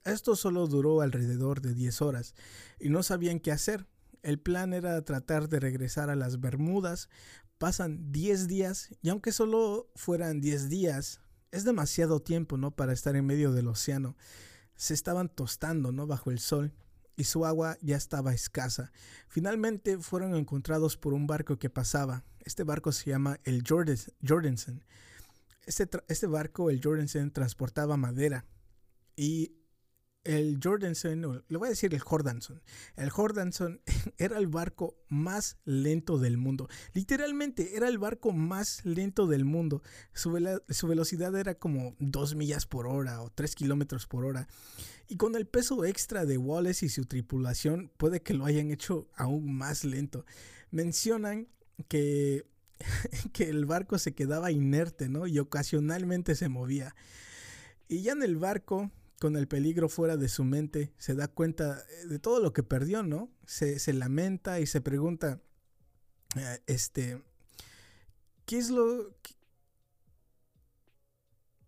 [0.05, 2.35] Esto solo duró alrededor de 10 horas
[2.79, 3.87] y no sabían qué hacer.
[4.22, 7.09] El plan era tratar de regresar a las Bermudas.
[7.59, 11.20] Pasan 10 días y aunque solo fueran 10 días,
[11.51, 12.70] es demasiado tiempo, ¿no?
[12.70, 14.16] Para estar en medio del océano.
[14.77, 16.07] Se estaban tostando, ¿no?
[16.07, 16.72] Bajo el sol
[17.16, 18.92] y su agua ya estaba escasa.
[19.29, 22.22] Finalmente fueron encontrados por un barco que pasaba.
[22.40, 24.85] Este barco se llama el Jordanson.
[25.64, 28.44] Este, este barco, el Jordanson, transportaba madera
[29.16, 29.57] y
[30.27, 32.61] el Jordanson, le voy a decir el Jordanson,
[32.97, 33.81] el Jordanson
[34.19, 36.69] era el barco más lento del mundo.
[36.95, 39.83] Literalmente era el barco más lento del mundo.
[40.12, 44.49] Su, velocidad era como 2 millas por hora o 3 kilómetros por hora.
[45.09, 49.09] Y con el peso extra de Wallace y su tripulación, puede que lo hayan hecho
[49.15, 50.27] aún más lento.
[50.73, 51.47] Mencionan
[51.87, 52.47] que,
[53.33, 55.29] que el barco se quedaba inerte, ¿no?
[55.29, 56.97] Y ocasionalmente se movía.
[57.89, 61.85] Y ya en el barco con el peligro fuera de su mente, se da cuenta
[61.88, 63.31] eh, de todo lo que perdió, ¿no?
[63.46, 65.40] Se, lamenta y se pregunta,
[66.37, 67.22] eh, este,
[68.44, 69.16] ¿qué es lo...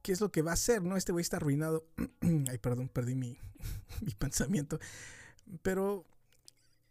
[0.02, 0.96] Qué, es lo que va a hacer, ¿no?
[0.96, 1.86] Este güey está arruinado.
[2.48, 3.36] Ay, perdón, perdí mi,
[4.00, 4.78] mi pensamiento.
[5.60, 6.06] Pero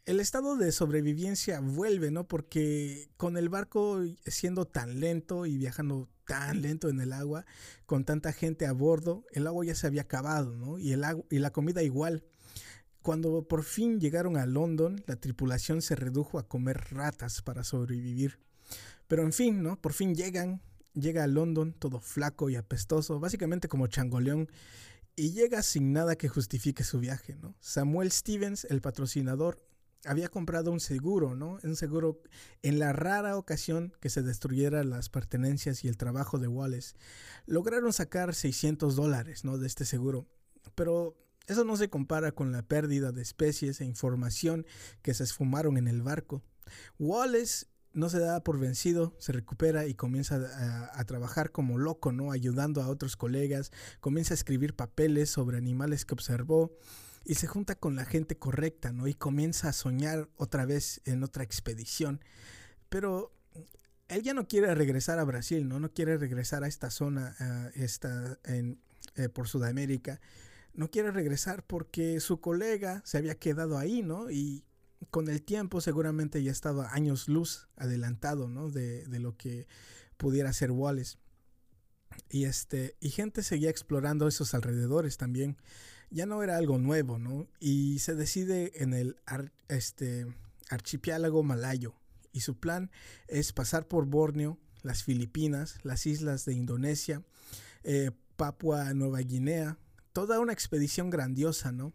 [0.05, 2.27] el estado de sobrevivencia vuelve, ¿no?
[2.27, 7.45] Porque con el barco siendo tan lento y viajando tan lento en el agua,
[7.87, 10.77] con tanta gente a bordo, el agua ya se había acabado, ¿no?
[10.77, 12.23] Y, el y la comida igual.
[13.01, 18.39] Cuando por fin llegaron a London, la tripulación se redujo a comer ratas para sobrevivir.
[19.07, 19.79] Pero en fin, ¿no?
[19.81, 20.61] Por fin llegan,
[20.93, 24.49] llega a London todo flaco y apestoso, básicamente como changoleón,
[25.15, 27.55] y llega sin nada que justifique su viaje, ¿no?
[27.61, 29.65] Samuel Stevens, el patrocinador,
[30.05, 31.60] había comprado un seguro, ¿no?
[31.63, 32.21] Un seguro
[32.62, 36.95] en la rara ocasión que se destruyera las pertenencias y el trabajo de Wallace.
[37.45, 39.57] Lograron sacar 600 dólares, ¿no?
[39.57, 40.27] De este seguro.
[40.75, 44.65] Pero eso no se compara con la pérdida de especies e información
[45.01, 46.43] que se esfumaron en el barco.
[46.99, 52.31] Wallace no se da por vencido, se recupera y comienza a, trabajar como loco, ¿no?
[52.31, 56.77] Ayudando a otros colegas, comienza a escribir papeles sobre animales que observó
[57.27, 59.05] y se junta con la gente correcta, ¿no?
[59.05, 62.21] Y comienza a soñar otra vez en otra expedición.
[62.87, 63.33] Pero
[64.07, 65.81] él ya no quiere regresar a Brasil, ¿no?
[65.81, 67.35] No quiere regresar a esta zona,
[67.75, 68.79] esta, en,
[69.15, 70.21] eh, por Sudamérica.
[70.73, 74.31] No quiere regresar porque su colega se había quedado ahí, ¿no?
[74.31, 74.63] Y
[75.09, 78.69] con el tiempo seguramente ya estaba años luz adelantado, ¿no?
[78.69, 79.67] De, lo que
[80.15, 81.17] pudiera ser Wallace.
[82.29, 85.57] Y, este, y gente seguía explorando esos alrededores también
[86.09, 87.47] ya no era algo nuevo, ¿no?
[87.59, 89.17] Y se decide en el
[89.67, 90.27] este,
[90.69, 91.93] archipiélago malayo.
[92.31, 92.91] Y su plan
[93.27, 97.23] es pasar por Borneo, las Filipinas, las islas de Indonesia,
[97.83, 99.77] eh, Papua Nueva Guinea,
[100.13, 101.93] toda una expedición grandiosa, ¿no?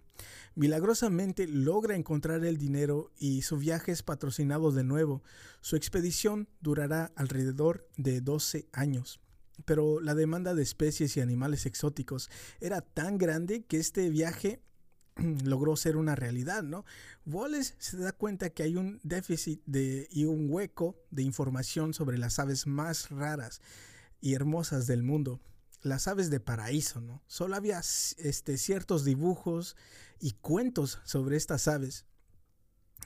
[0.55, 5.23] Milagrosamente logra encontrar el dinero y su viaje es patrocinado de nuevo.
[5.61, 9.22] Su expedición durará alrededor de 12 años.
[9.65, 14.61] Pero la demanda de especies y animales exóticos era tan grande que este viaje
[15.45, 16.85] logró ser una realidad, ¿no?
[17.27, 22.19] Wallace se da cuenta que hay un déficit de, y un hueco de información sobre
[22.19, 23.61] las aves más raras
[24.21, 25.41] y hermosas del mundo,
[25.83, 27.23] las aves de paraíso, ¿no?
[27.27, 29.77] Solo había este, ciertos dibujos
[30.21, 32.07] y cuentos sobre estas aves.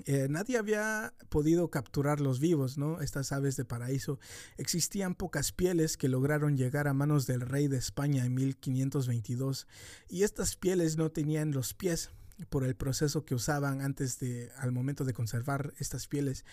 [0.04, 3.00] Eh, nadie había podido capturarlos vivos, ¿no?
[3.00, 4.18] Estas aves de paraíso.
[4.58, 9.66] Existían pocas pieles que lograron llegar a manos del rey de España en 1522
[10.08, 12.10] y estas pieles no tenían los pies
[12.50, 16.44] por el proceso que usaban antes de, al momento de conservar estas pieles.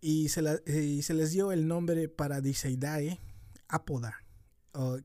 [0.00, 3.20] Y se, eh, les dio el nombre Paradiseidae
[3.68, 4.22] apoda,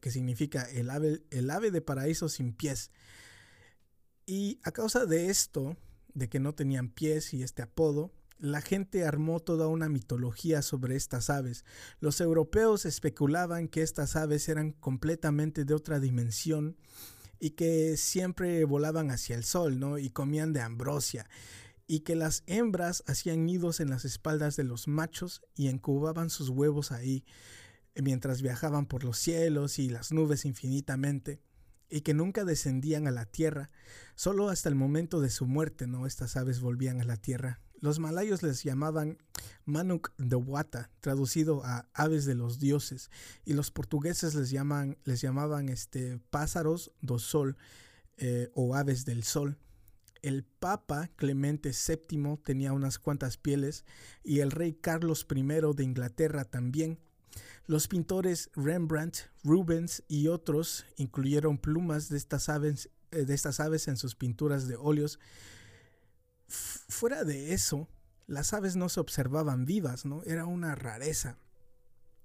[0.01, 2.91] que significa el ave, el ave de paraíso sin pies.
[4.25, 5.77] Y a causa de esto,
[6.13, 10.95] de que no tenían pies y este apodo, la gente armó toda una mitología sobre
[10.95, 11.65] estas aves.
[11.99, 16.77] Los europeos especulaban que estas aves eran completamente de otra dimensión
[17.39, 19.97] y que siempre volaban hacia el sol, ¿no?
[19.97, 21.29] Y comían de ambrosia.
[21.85, 26.49] Y que las hembras hacían nidos en las espaldas de los machos y incubaban sus
[26.49, 27.25] huevos ahí,
[27.95, 31.41] mientras viajaban por los cielos y las nubes infinitamente
[31.89, 33.71] y que nunca descendían a la tierra,
[34.15, 36.05] solo hasta el momento de su muerte, ¿no?
[36.05, 37.59] Estas aves volvían a la tierra.
[37.81, 39.17] Los malayos les llamaban
[39.65, 43.09] Manuk de Wata, traducido a aves de los dioses,
[43.45, 47.57] y los portugueses les, llaman, les llamaban este, pájaros do sol
[48.17, 49.57] eh, o aves del sol.
[50.21, 53.85] El Papa Clemente VII tenía unas cuantas pieles
[54.21, 55.41] y el rey Carlos I
[55.73, 56.99] de Inglaterra también.
[57.65, 63.25] Los pintores Rembrandt, Rubens y otros incluyeron plumas de estas aves, eh,
[63.87, 65.19] en sus pinturas de óleos.
[66.47, 67.87] fuera de eso,
[68.25, 70.23] las aves no se observaban vivas, ¿no?
[70.23, 71.37] Era una rareza.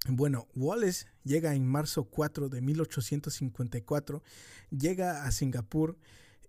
[0.06, 4.22] Bueno, Wallace llega en marzo 4 de 1854,
[4.70, 5.98] llega a Singapur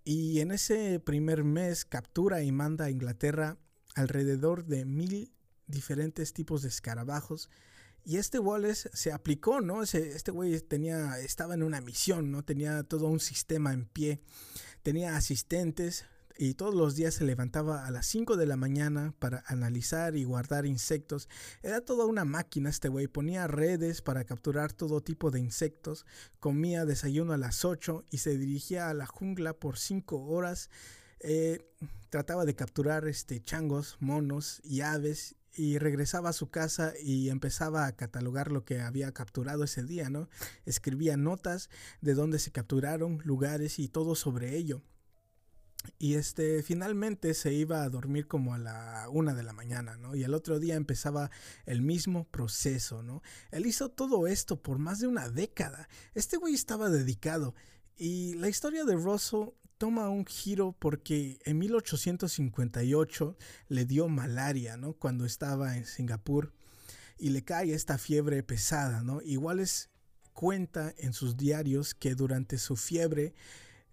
[0.04, 3.56] y en ese primer mes captura y manda a Inglaterra
[3.94, 5.32] alrededor de mil
[5.66, 7.48] diferentes tipos de escarabajos
[8.06, 9.82] y este Wallace se aplicó, ¿no?
[9.82, 12.44] este güey tenía, estaba en una misión, ¿no?
[12.44, 14.20] Tenía todo un sistema en pie,
[14.84, 16.04] tenía asistentes
[16.38, 20.22] y todos los días se levantaba a las 5 de la mañana para analizar y
[20.22, 21.28] guardar insectos.
[21.64, 26.06] Era toda una máquina este güey, ponía redes para capturar todo tipo de insectos,
[26.38, 30.70] comía desayuno a las 8 y se dirigía a la jungla por 5 horas.
[31.18, 31.58] Eh,
[32.10, 37.86] trataba de capturar este, changos, monos y aves y regresaba a su casa y empezaba
[37.86, 40.28] a catalogar lo que había capturado ese día, ¿no?
[40.66, 44.82] Escribía notas de dónde se capturaron, lugares y todo sobre ello.
[45.98, 50.14] Y este finalmente se iba a dormir como a la una de la mañana, ¿no?
[50.14, 51.30] Y el otro día empezaba
[51.64, 53.22] el mismo proceso, ¿no?
[53.50, 55.88] Él hizo todo esto por más de una década.
[56.14, 57.54] Este güey estaba dedicado.
[57.96, 63.36] Y la historia de Russell toma un giro porque en 1858
[63.68, 64.94] le dio malaria, ¿no?
[64.94, 66.52] Cuando estaba en Singapur
[67.18, 69.20] y le cae esta fiebre pesada, ¿no?
[69.22, 69.90] Igual es
[70.32, 73.34] cuenta en sus diarios que durante su fiebre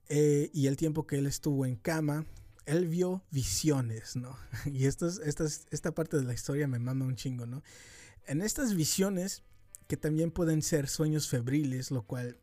[0.09, 2.25] eh, y el tiempo que él estuvo en cama,
[2.65, 4.37] él vio visiones, ¿no?
[4.65, 7.63] Y esto esta parte de la historia me mama un chingo, ¿no?
[8.25, 9.43] En estas visiones,
[9.87, 12.37] que también pueden ser sueños febriles, lo cual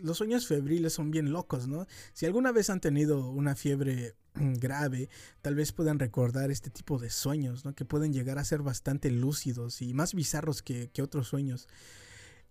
[0.00, 1.86] los sueños febriles son bien locos, ¿no?
[2.12, 5.08] Si alguna vez han tenido una fiebre grave,
[5.40, 7.74] tal vez puedan recordar este tipo de sueños, ¿no?
[7.74, 11.68] Que pueden llegar a ser bastante lúcidos y más bizarros que, otros sueños.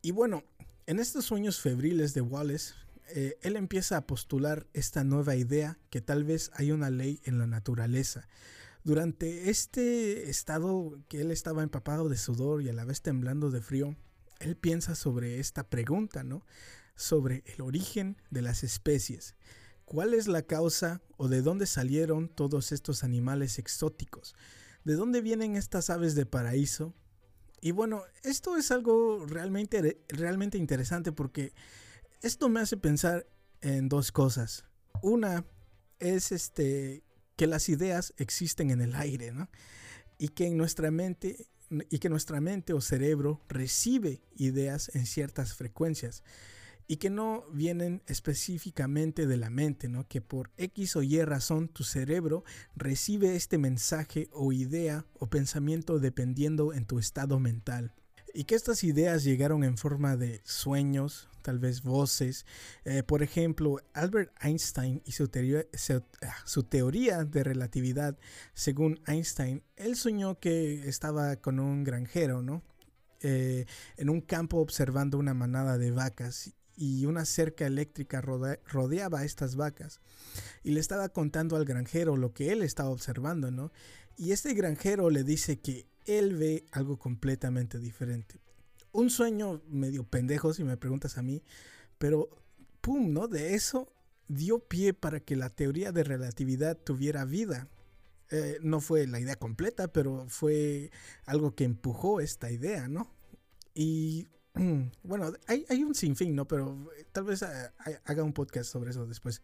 [0.02, 0.44] Y bueno,
[0.86, 2.74] en estos sueños febriles de Wallace,
[3.10, 7.40] eh, él empieza a postular esta nueva idea que tal vez hay una ley en
[7.40, 8.28] la naturaleza.
[8.84, 13.62] Durante este estado que él estaba empapado de sudor y a la vez temblando de
[13.62, 13.96] frío,
[14.40, 16.44] él piensa sobre esta pregunta, ¿no?
[17.02, 19.36] Sobre el origen de las especies.
[19.86, 24.36] ¿Cuál es la causa o de dónde salieron todos estos animales exóticos?
[24.86, 26.94] ¿De dónde vienen estas aves de paraíso?
[27.60, 31.54] Y bueno, esto es algo realmente, realmente interesante porque
[32.22, 33.28] esto me hace pensar
[33.62, 34.64] en dos cosas.
[35.02, 35.44] Una
[36.00, 37.04] es este
[37.36, 39.50] que las ideas existen en el aire, ¿no?
[40.20, 41.48] Y que nuestra mente
[41.90, 46.24] y que nuestra mente o cerebro recibe ideas en ciertas frecuencias
[46.88, 50.08] y que no vienen específicamente de la mente, ¿no?
[50.08, 52.44] Que por X o Y razón tu cerebro
[52.76, 57.94] recibe este mensaje o idea o pensamiento dependiendo en tu estado mental.
[58.34, 62.46] y que estas ideas llegaron en forma de sueños, tal vez voces.
[62.86, 65.66] Eh, por ejemplo, Albert Einstein y su teoría,
[66.22, 68.18] ah, su, teoría de relatividad,
[68.54, 72.64] según Einstein, él soñó que estaba con un granjero, ¿no?
[73.22, 73.66] Eh,
[73.98, 79.56] en un campo observando una manada de vacas y una cerca eléctrica rodeaba a estas
[79.56, 80.02] vacas.
[80.64, 83.72] Y le estaba contando al granjero lo que él estaba observando, ¿no?
[84.18, 88.42] Y este granjero le dice que él ve algo completamente diferente.
[88.94, 91.44] Un sueño medio pendejo, si me preguntas a mí,
[92.00, 92.30] pero
[92.82, 93.28] pum, ¿no?
[93.28, 93.94] De eso
[94.28, 97.68] dio pie para que la teoría de relatividad tuviera vida.
[98.32, 100.90] Eh, no fue la idea completa, pero fue
[101.26, 103.14] algo que empujó esta idea, ¿no?
[103.76, 104.30] Y
[105.04, 106.48] bueno, hay, hay un sinfín, ¿no?
[106.48, 107.72] Pero tal vez eh,
[108.06, 109.42] haga un podcast sobre eso después.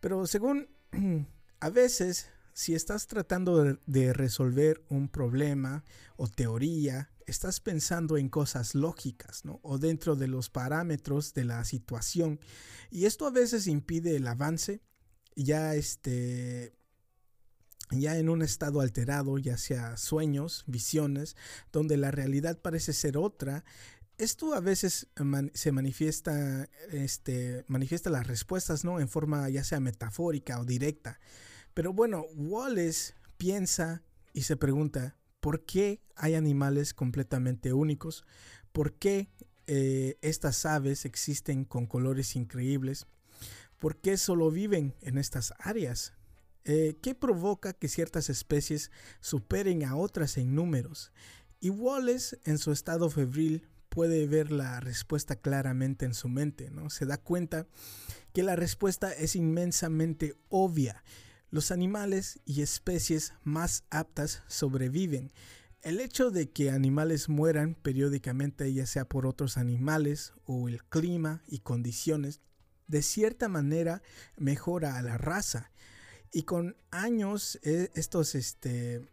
[0.00, 0.68] Pero según,
[1.60, 5.84] a veces si estás tratando de, resolver un problema
[6.16, 9.60] o teoría, estás pensando en cosas lógicas, ¿no?
[9.62, 12.40] O dentro de los parámetros de la situación.
[12.90, 14.80] Y esto a veces impide el avance,
[15.34, 16.72] ya este
[17.90, 21.36] ya en un estado alterado, ya sea sueños, visiones,
[21.72, 23.64] donde la realidad parece ser otra,
[24.18, 25.08] esto a veces
[25.54, 29.00] se manifiesta, este, manifiesta las respuestas, ¿no?
[29.00, 31.20] En forma ya sea metafórica o directa.
[31.74, 34.02] Pero bueno, Wallace piensa
[34.32, 38.24] y se pregunta, ¿por qué hay animales completamente únicos?
[38.72, 39.28] ¿Por qué
[39.66, 43.06] eh, estas aves existen con colores increíbles?
[43.78, 46.14] ¿Por qué solo viven en estas áreas?
[46.64, 48.90] Eh, ¿Qué provoca que ciertas especies
[49.20, 51.12] superen a otras en números?
[51.60, 56.90] Y Wallace, en su estado febril, puede ver la respuesta claramente en su mente, ¿no?
[56.90, 57.66] Se da cuenta
[58.34, 61.02] que la respuesta es inmensamente obvia
[61.48, 65.32] los animales y especies más aptas sobreviven.
[65.80, 71.42] El hecho de que animales mueran periódicamente, ya sea por otros animales o el clima
[71.46, 72.42] y condiciones,
[72.88, 74.02] de cierta manera
[74.36, 75.72] mejora a la raza.
[76.30, 79.08] Y con años eh, estos, este,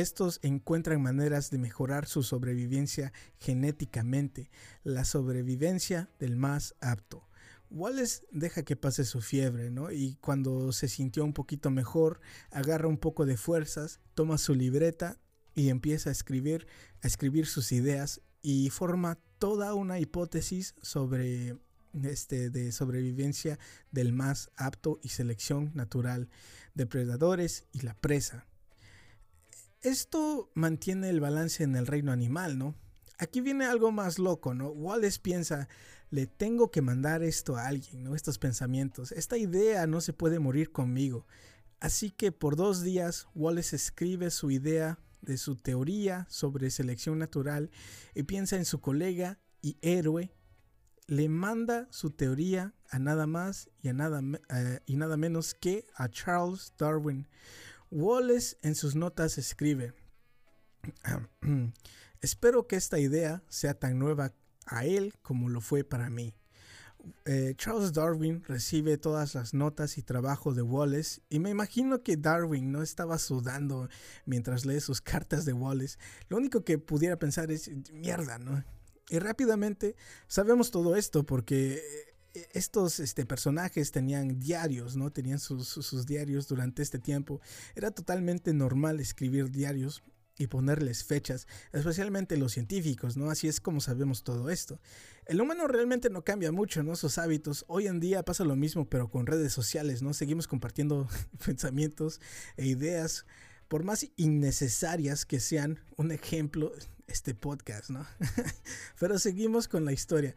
[0.00, 4.50] estos encuentran maneras de mejorar su sobrevivencia genéticamente,
[4.84, 7.28] la sobrevivencia del más apto.
[7.70, 9.90] Wallace deja que pase su fiebre, ¿no?
[9.92, 12.20] Y cuando se sintió un poquito mejor,
[12.50, 15.18] agarra un poco de fuerzas, toma su libreta
[15.54, 16.66] y empieza a escribir,
[17.02, 21.58] a escribir sus ideas y forma toda una hipótesis sobre
[22.04, 23.58] este de sobrevivencia
[23.90, 26.28] del más apto y selección natural,
[26.74, 28.46] depredadores y la presa.
[29.82, 32.74] Esto mantiene el balance en el reino animal, ¿no?
[33.18, 34.68] Aquí viene algo más loco, ¿no?
[34.70, 35.68] Wallace piensa,
[36.10, 38.14] le tengo que mandar esto a alguien, ¿no?
[38.14, 39.12] Estos pensamientos.
[39.12, 41.26] Esta idea no se puede morir conmigo.
[41.80, 47.70] Así que por dos días Wallace escribe su idea de su teoría sobre selección natural
[48.14, 50.32] y piensa en su colega y héroe.
[51.06, 55.86] Le manda su teoría a nada más y, a nada, eh, y nada menos que
[55.94, 57.28] a Charles Darwin.
[57.90, 59.94] Wallace en sus notas escribe,
[62.20, 64.32] espero que esta idea sea tan nueva
[64.66, 66.34] a él como lo fue para mí.
[67.24, 72.16] Eh, Charles Darwin recibe todas las notas y trabajo de Wallace y me imagino que
[72.16, 73.88] Darwin no estaba sudando
[74.26, 75.98] mientras lee sus cartas de Wallace.
[76.28, 78.62] Lo único que pudiera pensar es mierda, ¿no?
[79.08, 81.82] Y rápidamente sabemos todo esto porque
[82.52, 85.10] estos este, personajes tenían diarios, ¿no?
[85.10, 87.40] Tenían sus diarios durante este tiempo.
[87.74, 90.02] Era totalmente normal escribir diarios
[90.38, 93.30] y ponerles fechas, especialmente los científicos, ¿no?
[93.30, 94.80] Así es como sabemos todo esto.
[95.26, 96.96] El humano realmente no cambia mucho, ¿no?
[96.96, 97.64] Sus hábitos.
[97.68, 100.14] Hoy en día pasa lo mismo, pero con redes sociales, ¿no?
[100.14, 101.08] Seguimos compartiendo
[101.44, 102.20] pensamientos
[102.56, 103.26] e ideas,
[103.66, 106.72] por más innecesarias que sean, un ejemplo,
[107.08, 108.06] este podcast, ¿no?
[108.98, 110.34] pero seguimos con la historia.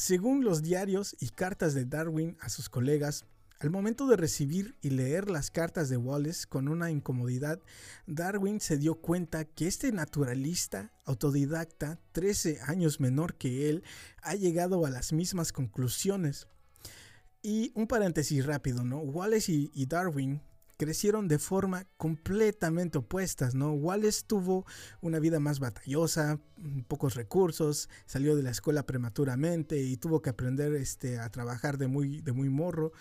[0.00, 3.24] Según los diarios y cartas de Darwin a sus colegas,
[3.58, 7.60] al momento de recibir y leer las cartas de Wallace con una incomodidad,
[8.06, 13.82] Darwin se dio cuenta que este naturalista autodidacta, 13 años menor que él,
[14.22, 16.46] ha llegado a las mismas conclusiones.
[17.42, 18.98] Y un paréntesis rápido, ¿no?
[19.00, 20.40] Wallace y, Darwin
[20.78, 23.72] crecieron de forma completamente opuestas, ¿no?
[23.72, 24.64] Wallace tuvo
[25.02, 26.38] una vida más batallosa,
[26.86, 31.88] pocos recursos, salió de la escuela prematuramente y tuvo que aprender este, a trabajar de
[31.88, 32.92] muy, de muy morro.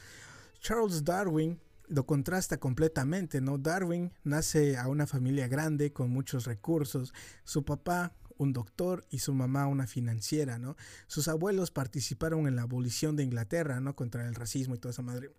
[0.59, 3.59] Charles Darwin lo contrasta completamente, ¿no?
[3.59, 7.13] Darwin nace a una familia grande con muchos recursos.
[7.43, 10.75] Su papá, un doctor, y su mamá, una financiera, ¿no?
[11.05, 13.95] Sus abuelos participaron en la abolición de Inglaterra, ¿no?
[13.95, 15.32] Contra el racismo y toda esa madre.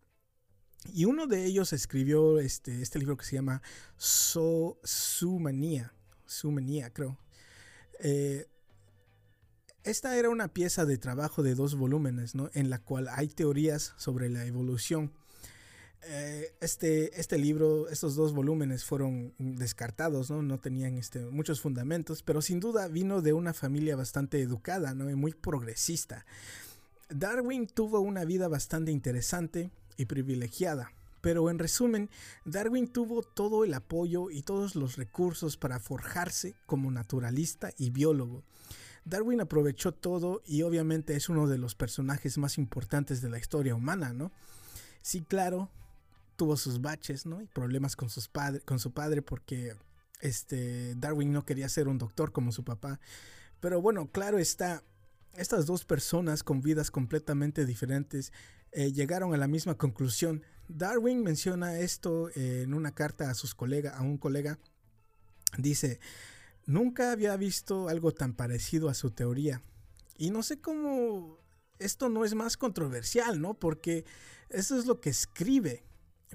[0.92, 3.62] Y uno de ellos escribió este, este libro que se llama
[3.96, 5.92] so, Su Manía,
[6.26, 7.18] Su Manía, creo.
[8.00, 8.46] Eh,
[9.84, 12.50] esta era una pieza de trabajo de dos volúmenes, ¿no?
[12.52, 15.12] En la cual hay teorías sobre la evolución.
[16.02, 20.42] Eh, este, este libro, estos dos volúmenes fueron descartados, ¿no?
[20.42, 25.10] No tenían este, muchos fundamentos, pero sin duda vino de una familia bastante educada, ¿no?
[25.10, 26.24] Y muy progresista.
[27.08, 30.90] Darwin tuvo una vida bastante interesante y privilegiada.
[31.20, 32.08] Pero en resumen,
[32.46, 38.44] Darwin tuvo todo el apoyo y todos los recursos para forjarse como naturalista y biólogo.
[39.04, 43.74] Darwin aprovechó todo y obviamente es uno de los personajes más importantes de la historia
[43.74, 44.32] humana, ¿no?
[45.02, 45.70] Sí, claro,
[46.36, 47.42] tuvo sus baches, ¿no?
[47.42, 48.30] Y problemas con, sus
[48.64, 49.74] con su padre porque
[50.20, 53.00] este, Darwin no quería ser un doctor como su papá.
[53.60, 54.84] Pero bueno, claro está,
[55.36, 58.32] estas dos personas con vidas completamente diferentes
[58.72, 60.42] eh, llegaron a la misma conclusión.
[60.68, 64.58] Darwin menciona esto en una carta a sus colegas, a un colega.
[65.56, 65.98] Dice,
[66.66, 69.62] nunca había visto algo tan parecido a su teoría.
[70.18, 71.38] Y no sé cómo
[71.78, 73.54] esto no es más controversial, ¿no?
[73.54, 74.04] Porque
[74.50, 75.84] eso es lo que escribe.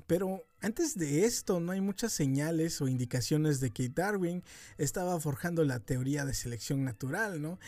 [0.07, 4.43] Pero antes de esto no hay muchas señales o indicaciones de que Darwin
[4.77, 7.59] estaba forjando la teoría de selección natural, ¿no?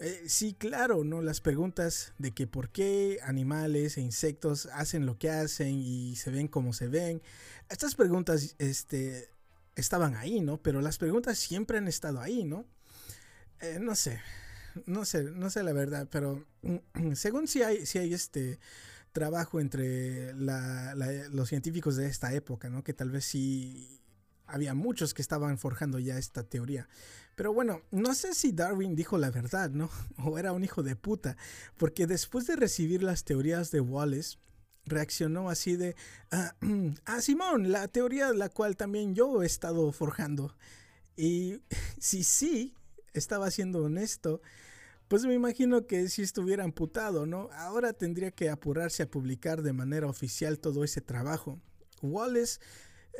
[0.00, 1.22] Eh, sí, claro, ¿no?
[1.22, 6.30] Las preguntas de que por qué animales e insectos hacen lo que hacen y se
[6.30, 7.20] ven como se ven.
[7.68, 9.28] Estas preguntas este,
[9.74, 10.62] estaban ahí, ¿no?
[10.62, 12.64] Pero las preguntas siempre han estado ahí, ¿no?
[13.60, 14.20] Eh, no sé,
[14.86, 16.46] no sé, no sé la verdad, pero
[17.14, 18.60] según si hay, si hay este
[19.10, 22.84] trabajo entre los científicos de esta época, ¿no?
[22.84, 24.00] Que tal vez sí
[24.46, 26.88] había muchos que estaban forjando ya esta teoría.
[27.38, 29.88] Pero bueno, no sé si Darwin dijo la verdad, ¿no?
[30.24, 31.36] O era un hijo de puta,
[31.76, 34.38] porque después de recibir las teorías de Wallace,
[34.84, 35.94] reaccionó así de,
[36.32, 36.56] ah,
[37.04, 40.56] ah, Simón, la teoría la cual también yo he estado forjando.
[41.16, 41.60] Y
[42.00, 42.74] si sí,
[43.12, 44.42] estaba siendo honesto,
[45.06, 47.50] pues me imagino que si estuviera amputado, ¿no?
[47.52, 51.60] Ahora tendría que apurarse a publicar de manera oficial todo ese trabajo.
[52.02, 52.58] Wallace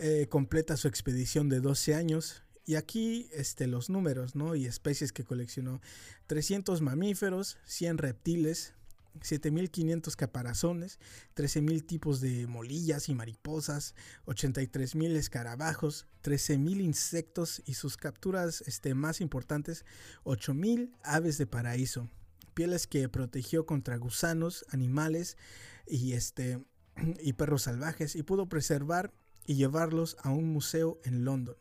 [0.01, 4.55] eh, completa su expedición de 12 años y aquí este, los números ¿no?
[4.55, 5.81] y especies que coleccionó.
[6.27, 8.75] 300 mamíferos, 100 reptiles,
[9.21, 10.99] 7.500 caparazones,
[11.35, 13.95] 13.000 tipos de molillas y mariposas,
[14.27, 19.87] 83.000 escarabajos, 13.000 insectos y sus capturas este, más importantes,
[20.25, 22.11] 8.000 aves de paraíso,
[22.53, 25.39] pieles que protegió contra gusanos, animales
[25.87, 26.63] y, este,
[27.23, 29.11] y perros salvajes y pudo preservar
[29.47, 31.57] y llevarlos a un museo en London.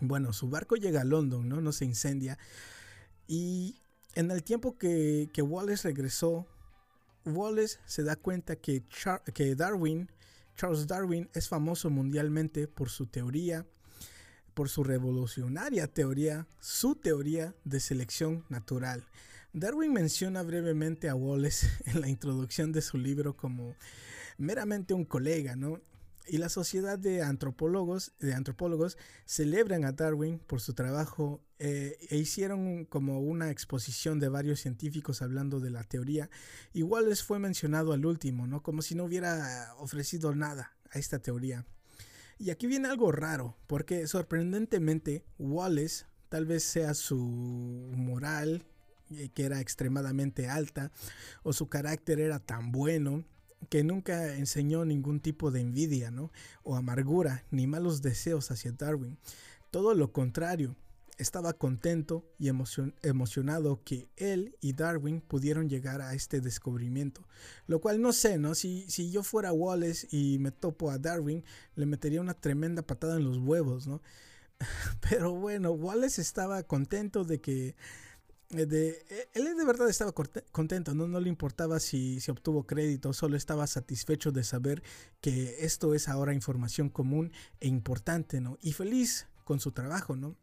[0.00, 1.60] Bueno, su barco llega a London, ¿no?
[1.60, 2.38] No se incendia.
[3.26, 3.76] Y
[4.14, 6.46] en el tiempo que, Wallace regresó,
[7.24, 8.82] Wallace se da cuenta que,
[9.34, 10.10] que Darwin,
[10.56, 13.66] Charles Darwin, es famoso mundialmente por su teoría,
[14.54, 19.06] por su revolucionaria teoría, su teoría de selección natural.
[19.54, 23.76] Darwin menciona brevemente a Wallace en la introducción de su libro como
[24.38, 25.80] meramente un colega, ¿no?
[26.26, 32.16] Y la Sociedad de Antropólogos, de Antropólogos celebran a Darwin por su trabajo eh, e
[32.16, 36.30] hicieron como una exposición de varios científicos hablando de la teoría.
[36.72, 38.62] Igual les fue mencionado al último, ¿no?
[38.62, 41.64] Como si no hubiera ofrecido nada a esta teoría.
[42.38, 48.64] Y aquí viene algo raro, porque sorprendentemente Wallace, tal vez sea su moral,
[49.10, 50.90] eh, que era extremadamente alta,
[51.42, 53.24] o su carácter era tan bueno,
[53.68, 56.32] que nunca enseñó ningún tipo de envidia, ¿no?
[56.62, 59.18] O amargura, ni malos deseos hacia Darwin.
[59.70, 60.76] Todo lo contrario,
[61.18, 67.26] estaba contento y emocionado que él y Darwin pudieron llegar a este descubrimiento.
[67.66, 68.54] Lo cual no sé, ¿no?
[68.54, 71.44] Si, si yo fuera Wallace y me topo a Darwin,
[71.76, 74.02] le metería una tremenda patada en los huevos, ¿no?
[75.08, 77.76] Pero bueno, Wallace estaba contento de que
[78.52, 81.08] de, eh, él de verdad estaba contento, ¿no?
[81.08, 84.82] no le importaba si, si obtuvo crédito, solo estaba satisfecho de saber
[85.20, 88.58] que esto es ahora información común e importante, ¿no?
[88.60, 90.36] Y feliz con su trabajo, ¿no?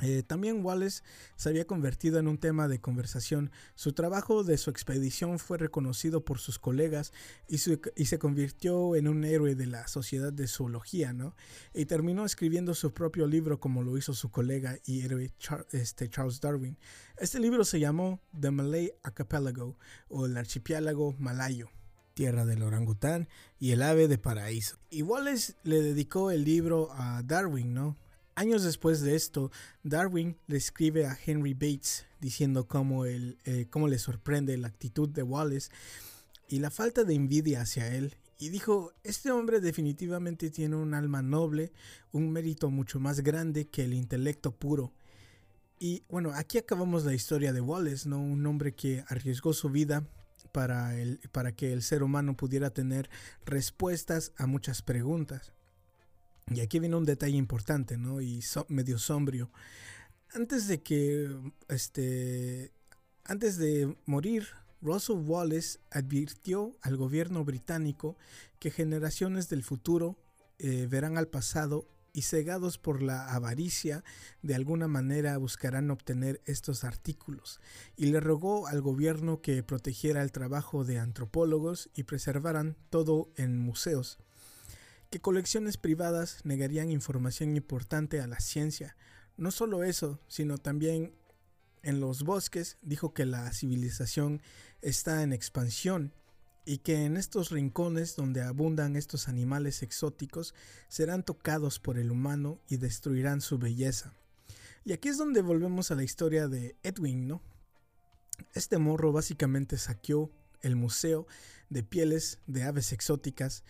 [0.00, 1.02] Eh, también Wallace
[1.36, 3.50] se había convertido en un tema de conversación.
[3.74, 7.12] Su trabajo de su expedición fue reconocido por sus colegas
[7.46, 11.36] y, se convirtió en un héroe de la sociedad de zoología, ¿no?
[11.74, 15.30] Y terminó escribiendo su propio libro como lo hizo su colega y héroe
[15.72, 16.78] este, Charles Darwin.
[17.18, 19.76] Este libro se llamó The Malay Archipelago
[20.08, 21.70] o el archipiélago malayo
[22.14, 23.26] tierra del orangután
[23.58, 24.76] y el ave de paraíso.
[24.90, 27.96] Y Wallace le dedicó el libro a Darwin, ¿no?
[28.34, 29.50] Años después de esto,
[29.82, 35.22] Darwin le escribe a Henry Bates diciendo cómo, eh, cómo le sorprende la actitud de
[35.22, 35.70] Wallace
[36.48, 38.16] y la falta de envidia hacia él.
[38.38, 41.72] Y dijo, este hombre definitivamente tiene un alma noble,
[42.10, 44.92] un mérito mucho más grande que el intelecto puro.
[45.78, 48.20] Y bueno, aquí acabamos la historia de Wallace, ¿no?
[48.20, 50.06] Un hombre que arriesgó su vida
[50.52, 53.10] para, el, para que el ser humano pudiera tener
[53.44, 55.52] respuestas a muchas preguntas.
[56.50, 58.20] Y aquí viene un detalle importante, ¿no?
[58.20, 59.50] Y medio sombrio.
[60.34, 61.30] Antes de que,
[61.68, 62.72] este,
[63.24, 64.48] antes de morir,
[64.80, 68.16] Russell Wallace advirtió al gobierno británico
[68.58, 70.16] que generaciones del futuro
[70.58, 74.04] eh, verán al pasado y cegados por la avaricia,
[74.42, 77.60] de alguna manera buscarán obtener estos artículos,
[77.96, 83.58] y le rogó al gobierno que protegiera el trabajo de antropólogos y preservaran todo en
[83.58, 84.18] museos,
[85.12, 88.96] que colecciones privadas negarían información importante a la ciencia.
[89.36, 91.14] No solo eso, sino también
[91.82, 94.40] en los bosques dijo que la civilización
[94.80, 96.14] está en expansión
[96.64, 100.54] y que en estos rincones donde abundan estos animales exóticos
[100.88, 104.14] serán tocados por el humano y destruirán su belleza.
[104.82, 107.42] Y aquí es donde volvemos a la historia de Edwin, ¿no?
[108.54, 110.30] Este morro básicamente saqueó
[110.62, 111.26] el museo
[111.68, 113.62] de pieles de aves exóticas.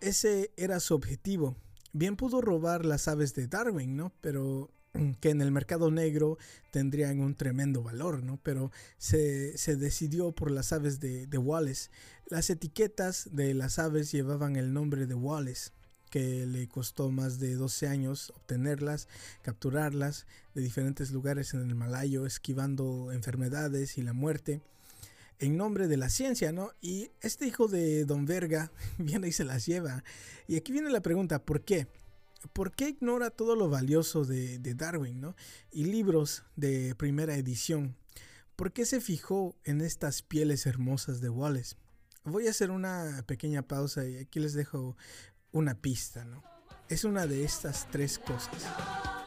[0.00, 1.56] Ese era su objetivo.
[1.92, 4.12] Bien pudo robar las aves de Darwin, ¿no?
[4.20, 4.70] Pero
[5.20, 6.38] que en el mercado negro
[6.70, 8.38] tendrían un tremendo valor, ¿no?
[8.42, 11.90] Pero se, decidió por las aves de, de, Wallace.
[12.26, 15.70] Las etiquetas de las aves llevaban el nombre de Wallace,
[16.10, 19.08] que le costó más de 12 años obtenerlas,
[19.42, 24.62] capturarlas de diferentes lugares en el Malayo, esquivando enfermedades y la muerte
[25.38, 26.72] en nombre de la ciencia, ¿no?
[26.80, 30.04] Y este hijo de Don Verga viene y se las lleva.
[30.46, 31.86] Y aquí viene la pregunta, ¿por qué?
[32.52, 35.34] ¿por qué ignora todo lo valioso de, Darwin ¿no?
[35.70, 37.96] y libros de primera edición?
[38.56, 41.76] ¿Por qué se fijó en estas pieles hermosas de Wallace?
[42.24, 44.96] Voy a hacer una pequeña pausa y aquí les dejo
[45.52, 46.42] una pista, ¿no?
[46.88, 49.17] Es una de estas tres cosas.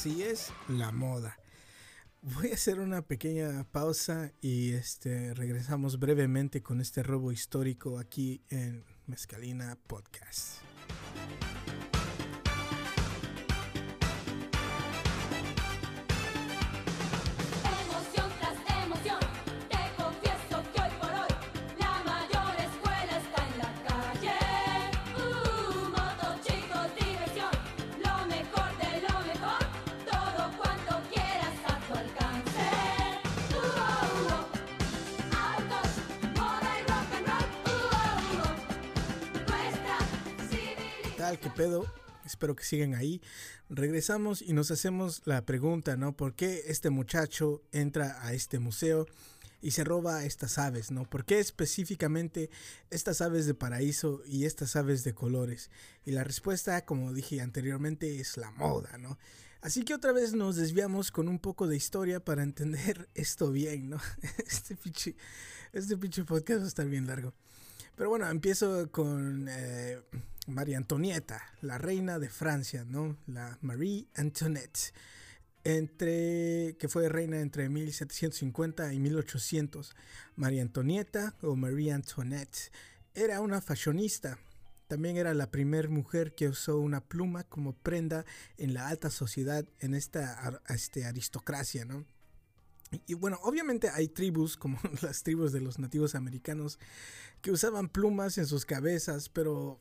[0.00, 1.38] Así es la moda.
[2.22, 8.40] Voy a hacer una pequeña pausa y este regresamos brevemente con este robo histórico aquí
[8.48, 10.62] en Mezcalina Podcast.
[41.38, 41.86] ¿Qué pedo?
[42.24, 43.22] Espero que sigan ahí.
[43.68, 46.16] Regresamos y nos hacemos la pregunta, ¿no?
[46.16, 49.06] ¿Por qué este muchacho entra a este museo
[49.62, 51.04] y se roba estas aves, ¿no?
[51.04, 52.50] ¿Por qué específicamente
[52.90, 55.70] estas aves de paraíso y estas aves de colores?
[56.04, 59.16] Y la respuesta, como dije anteriormente, es la moda, ¿no?
[59.60, 63.90] Así que otra vez nos desviamos con un poco de historia para entender esto bien,
[63.90, 64.00] ¿no?
[64.48, 65.14] Este pinche,
[65.72, 67.34] este podcast va a estar bien largo.
[68.00, 70.00] Pero bueno, empiezo con eh,
[70.46, 73.18] María Antonieta, la reina de Francia, ¿no?
[73.26, 74.94] La Marie Antoinette,
[75.64, 79.94] entre, que fue reina entre 1750 y 1800.
[80.36, 82.72] María Antonieta o Marie Antoinette
[83.12, 84.38] era una fashionista.
[84.88, 88.24] También era la primera mujer que usó una pluma como prenda
[88.56, 92.06] en la alta sociedad, en esta este, aristocracia, ¿no?
[93.06, 96.78] Y bueno, obviamente hay tribus, como las tribus de los nativos americanos,
[97.40, 99.78] que usaban plumas en sus cabezas, pero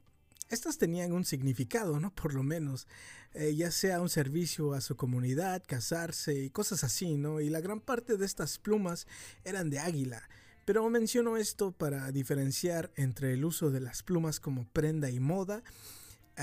[0.50, 2.14] estas tenían un significado, ¿no?
[2.14, 2.88] Por lo menos,
[3.34, 7.42] eh, ya sea un servicio a su comunidad, casarse y cosas así, ¿no?
[7.42, 9.08] Y la gran parte de estas plumas
[9.44, 10.28] eran de águila.
[10.66, 15.64] Pero menciono esto para diferenciar entre el uso de las plumas como prenda y moda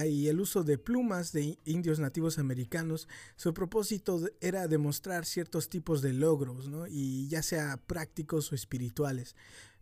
[0.05, 6.03] y el uso de plumas de indios nativos americanos, su propósito era demostrar ciertos tipos
[6.03, 6.87] de logros, ¿no?
[6.87, 9.35] y ya sea prácticos o espirituales.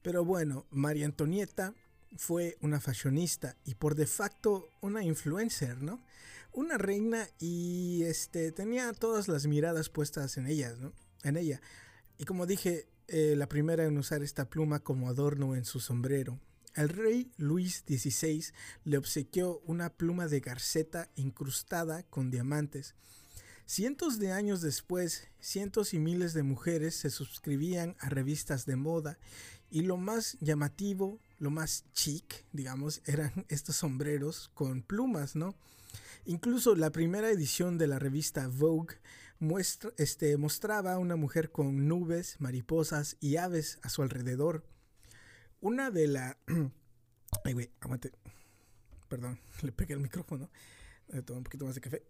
[0.02, 1.74] Pero bueno, María Antonieta
[2.16, 6.04] fue una fashionista y por de facto una influencer, ¿no?
[6.52, 10.92] Una reina y este tenía todas las miradas puestas en ella, ¿no?
[11.22, 11.60] En ella.
[12.18, 16.38] Y como dije, eh, la primera en usar esta pluma como adorno en su sombrero.
[16.74, 18.46] El rey Luis XVI
[18.84, 22.94] le obsequió una pluma de garceta incrustada con diamantes.
[23.66, 29.18] Cientos de años después, cientos y miles de mujeres se suscribían a revistas de moda
[29.70, 35.54] y lo más llamativo lo más chic, digamos, eran estos sombreros con plumas, ¿no?
[36.24, 38.96] Incluso la primera edición de la revista Vogue
[39.38, 44.64] muestra, este, mostraba a una mujer con nubes, mariposas y aves a su alrededor.
[45.64, 46.36] Una de la...
[47.44, 48.12] Ay, güey, aguante.
[49.08, 50.50] Perdón, le pegué el micrófono.
[51.08, 52.02] Le tomo un poquito más de café.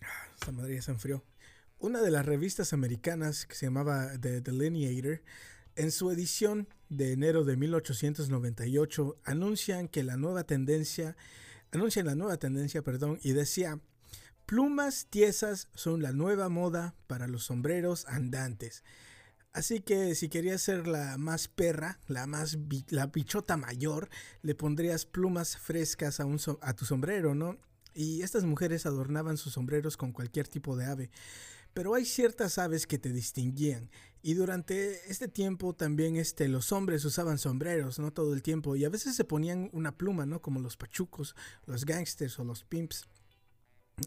[0.00, 1.24] Ah, Esa madre ya se enfrió.
[1.80, 5.20] Una de las revistas americanas que se llamaba The Delineator,
[5.74, 11.16] en su edición de enero de 1898, anuncian que la nueva tendencia,
[11.72, 13.80] anuncian la nueva tendencia, perdón, y decía,
[14.46, 18.84] plumas tiesas son la nueva moda para los sombreros andantes.
[19.58, 22.56] Así que si querías ser la más perra, la más
[22.90, 24.08] la bichota mayor,
[24.40, 27.58] le pondrías plumas frescas a, un a tu sombrero, ¿no?
[27.92, 31.10] Y estas mujeres adornaban sus sombreros con cualquier tipo de ave.
[31.74, 33.90] Pero hay ciertas aves que te distinguían.
[34.22, 38.12] Y durante este tiempo también este, los hombres usaban sombreros, ¿no?
[38.12, 38.76] Todo el tiempo.
[38.76, 40.40] Y a veces se ponían una pluma, ¿no?
[40.40, 41.34] Como los pachucos,
[41.66, 43.08] los gangsters o los pimps.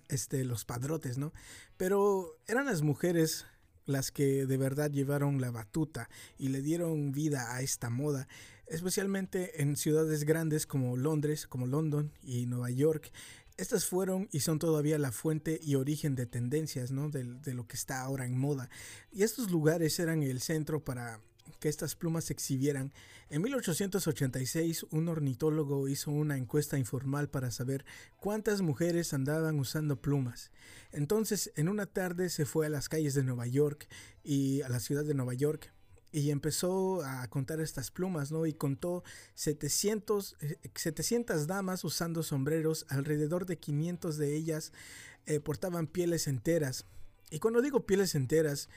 [0.08, 1.34] Este, los padrotes, ¿no?
[1.76, 3.45] Pero eran las mujeres
[3.86, 8.28] las que de verdad llevaron la batuta y le dieron vida a esta moda,
[8.68, 13.12] especialmente en ciudades grandes como Londres, como London y Nueva York.
[13.58, 17.10] Estas fueron y son todavía la fuente y origen de tendencias, ¿no?
[17.10, 18.70] De, de lo que está ahora en moda.
[19.12, 21.20] Y estos lugares eran el centro para
[21.60, 22.92] que estas plumas se exhibieran.
[23.30, 27.86] En 1886 un ornitólogo hizo una encuesta informal para saber
[28.18, 30.52] cuántas mujeres andaban usando plumas.
[30.92, 33.88] Entonces, en una tarde se fue a las calles de Nueva York
[34.24, 35.72] y a la ciudad de Nueva York
[36.12, 38.46] y empezó a contar estas plumas, ¿no?
[38.46, 39.04] Y contó
[39.36, 44.74] 700, eh, 700 damas usando sombreros, alrededor de 500 de ellas
[45.26, 46.86] eh, portaban pieles enteras.
[47.30, 48.68] Y cuando digo pieles enteras,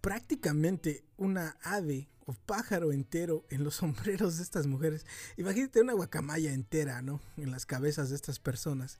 [0.00, 5.06] prácticamente una ave o pájaro entero en los sombreros de estas mujeres.
[5.36, 7.20] Imagínate una guacamaya entera, ¿no?
[7.36, 8.98] En las cabezas de estas personas.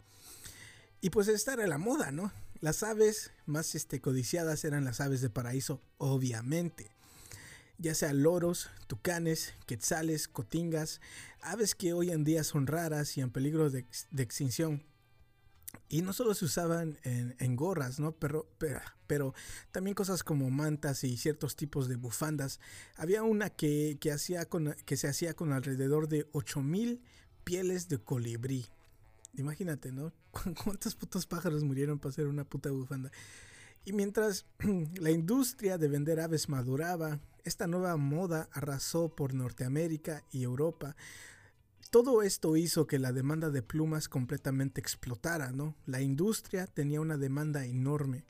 [1.01, 2.33] Y pues esta era la moda, ¿no?
[2.61, 6.91] Las aves más este, codiciadas eran las aves de paraíso, obviamente.
[7.79, 11.01] Ya sea loros, tucanes, quetzales, cotingas,
[11.41, 14.83] aves que hoy en día son raras y en peligro de, ex- de extinción.
[15.89, 18.13] Y no solo se usaban en, en gorras, ¿no?
[18.13, 19.35] Pero, pero, pero
[19.73, 22.61] también cosas como mantas y ciertos tipos de bufandas.
[22.97, 27.01] Había una que, que, hacía con, que se hacía con alrededor de 8000
[27.45, 28.67] pieles de colibrí.
[29.35, 30.13] Imagínate, ¿no?
[30.31, 33.11] ¿Cu- ¿Cuántos putos pájaros murieron para hacer una puta bufanda?
[33.85, 34.47] Y mientras
[35.01, 40.97] la industria de vender aves maduraba, esta nueva moda arrasó por Norteamérica y Europa.
[41.91, 45.75] Todo esto hizo que la demanda de plumas completamente explotara, ¿no?
[45.87, 48.27] La industria tenía una demanda enorme,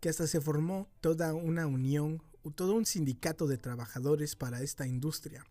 [0.00, 2.20] que hasta se formó toda una unión,
[2.56, 5.46] todo un sindicato de trabajadores para esta industria.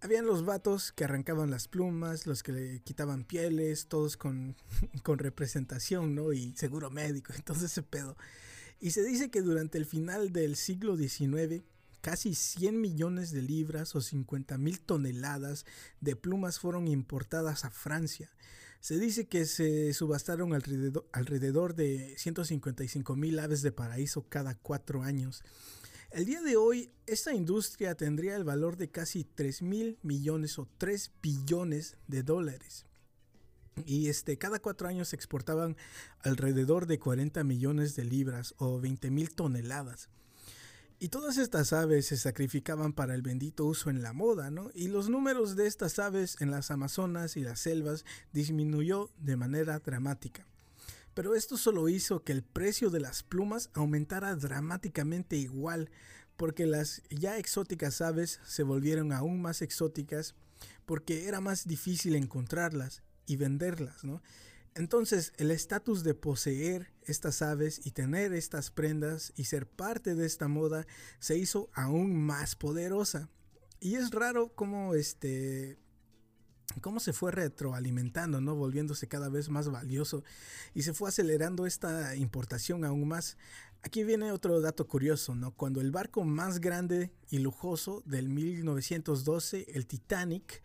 [0.00, 4.56] Habían los vatos que arrancaban las plumas, los que le quitaban pieles, todos con,
[5.04, 6.32] con representación, ¿no?
[6.32, 8.16] Y seguro médico, entonces ese pedo.
[8.80, 11.62] Y se dice que durante el final del siglo XIX,
[12.04, 15.64] casi 100 millones de libras o 50 mil toneladas
[16.02, 18.30] de plumas fueron importadas a Francia.
[18.80, 25.42] Se dice que se subastaron alrededor, de 155 mil aves de paraíso cada cuatro años.
[26.10, 30.68] El día de hoy, esta industria tendría el valor de casi 3 mil millones o
[30.76, 32.84] 3 billones de dólares.
[33.86, 35.78] Y este, cada cuatro años se exportaban
[36.20, 40.10] alrededor de 40 millones de libras o 20 mil toneladas.
[41.04, 44.70] Y todas estas aves se sacrificaban para el bendito uso en la moda, ¿no?
[44.74, 49.78] Y los números de estas aves en las Amazonas y las selvas disminuyó de manera
[49.80, 50.46] dramática.
[51.12, 55.90] Pero esto solo hizo que el precio de las plumas aumentara dramáticamente igual,
[56.38, 60.34] porque las ya exóticas aves se volvieron aún más exóticas
[60.86, 64.22] porque era más difícil encontrarlas y venderlas, ¿no?
[64.74, 70.26] Entonces el estatus de poseer estas aves y tener estas prendas y ser parte de
[70.26, 70.86] esta moda
[71.20, 73.28] se hizo aún más poderosa.
[73.80, 75.78] Y es raro cómo este
[76.80, 78.54] cómo se fue retroalimentando, ¿no?
[78.56, 80.24] Volviéndose cada vez más valioso
[80.74, 83.36] y se fue acelerando esta importación aún más.
[83.82, 85.52] Aquí viene otro dato curioso, ¿no?
[85.52, 90.62] Cuando el barco más grande y lujoso del 1912, el Titanic,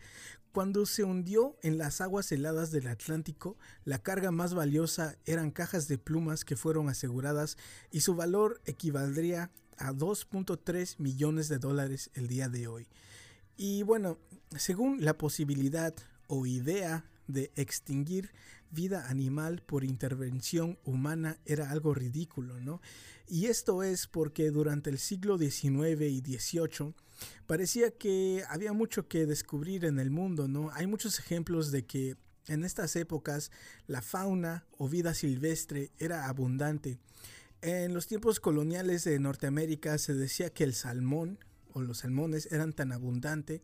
[0.52, 5.86] cuando se hundió en las aguas heladas del Atlántico, la carga más valiosa eran cajas
[5.88, 7.56] de plumas que fueron aseguradas
[7.90, 12.88] y su valor equivaldría a 2.3 millones de dólares el día de hoy.
[13.56, 14.18] Y bueno,
[14.56, 15.94] según la posibilidad
[16.26, 18.32] o idea de extinguir
[18.70, 22.80] vida animal por intervención humana era algo ridículo, ¿no?
[23.26, 26.94] Y esto es porque durante el siglo XIX y XVIII
[27.46, 30.70] parecía que había mucho que descubrir en el mundo, ¿no?
[30.72, 32.16] Hay muchos ejemplos de que
[32.48, 33.52] En estas épocas,
[33.86, 36.98] la fauna o vida silvestre era abundante.
[37.62, 41.38] En los tiempos coloniales de Norteamérica se decía que el salmón
[41.74, 43.60] o los salmones eran tan abundantes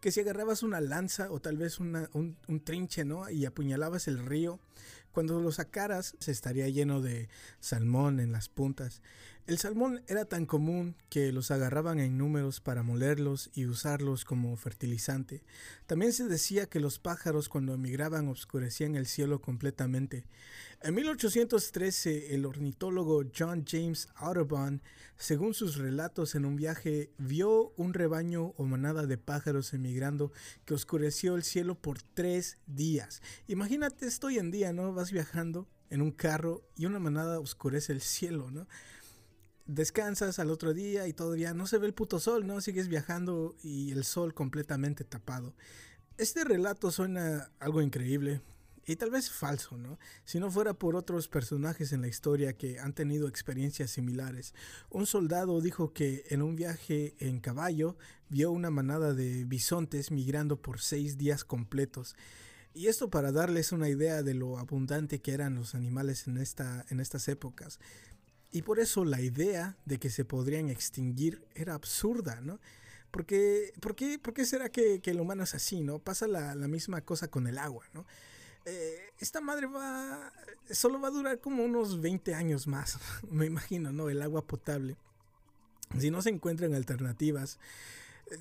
[0.00, 3.28] que si agarrabas una lanza o tal vez una- un, un trinche, ¿no?
[3.30, 4.60] Y apuñalabas el río,
[5.12, 7.28] cuando lo sacaras se estaría lleno de
[7.58, 9.02] salmón en las puntas.
[9.50, 14.54] El salmón era tan común que los agarraban en números para molerlos y usarlos como
[14.54, 15.42] fertilizante.
[15.86, 20.24] También se decía que los pájaros cuando emigraban oscurecían el cielo completamente.
[20.82, 24.82] En 1813, el ornitólogo John James Audubon,
[25.16, 30.30] según sus relatos en un viaje, vio un rebaño o manada de pájaros emigrando
[30.64, 33.20] que oscureció el cielo por tres días.
[33.48, 34.94] Imagínate esto hoy en día, ¿no?
[34.94, 38.68] Vas viajando en un carro y una manada oscurece el cielo, ¿no?
[39.72, 42.60] Descansas al otro día y todavía no se ve el puto sol, ¿no?
[42.60, 45.54] Sigues viajando y el sol completamente tapado.
[46.18, 48.40] Este relato suena algo increíble
[48.84, 49.96] y tal vez falso, ¿no?
[50.24, 54.54] Si no fuera por otros personajes en la historia que han tenido experiencias similares.
[54.90, 57.96] Un soldado dijo que en un viaje en caballo
[58.28, 62.16] vio una manada de bisontes migrando por seis días completos.
[62.74, 66.84] Y esto para darles una idea de lo abundante que eran los animales en, esta,
[66.88, 67.78] en estas épocas.
[68.52, 72.58] Y por eso la idea de que se podrían extinguir era absurda, ¿no?
[73.10, 75.98] Porque, ¿por, qué, será que, que el humano es así, ¿no?
[75.98, 78.06] Pasa la, la misma cosa con el agua, ¿no?
[78.66, 80.32] Eh, esta madre va,
[80.70, 82.98] solo va a durar como unos 20 años más,
[83.30, 84.10] me imagino, ¿no?
[84.10, 84.96] El agua potable.
[85.98, 87.58] Si no se encuentran alternativas,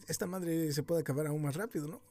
[0.07, 2.01] esta madre se puede acabar aún más rápido, ¿no?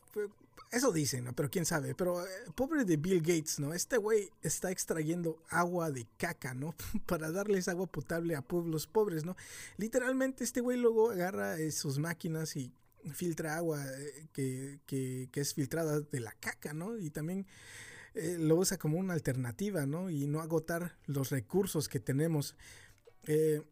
[0.70, 1.32] Eso dicen, ¿no?
[1.34, 1.94] Pero quién sabe.
[1.94, 3.72] Pero eh, pobre de Bill Gates, ¿no?
[3.72, 6.74] Este güey está extrayendo agua de caca, ¿no?
[7.06, 9.34] Para darles agua potable a pueblos pobres, ¿no?
[9.78, 12.72] Literalmente este güey luego agarra eh, sus máquinas y
[13.14, 16.98] filtra agua eh, que, que- que es filtrada de la caca, ¿no?
[16.98, 17.46] Y también
[18.14, 20.10] eh, lo usa como una alternativa, ¿no?
[20.10, 22.56] Y no agotar los recursos que tenemos.
[23.26, 23.62] Eh,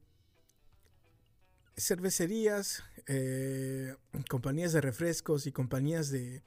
[1.76, 3.94] cervecerías, eh,
[4.28, 6.42] compañías de refrescos y compañías de,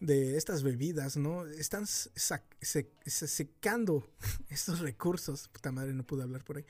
[0.00, 1.46] de estas bebidas, ¿no?
[1.46, 1.86] Están
[3.06, 4.10] secando
[4.50, 5.48] estos recursos.
[5.48, 6.66] Puta madre, no pude hablar por ahí.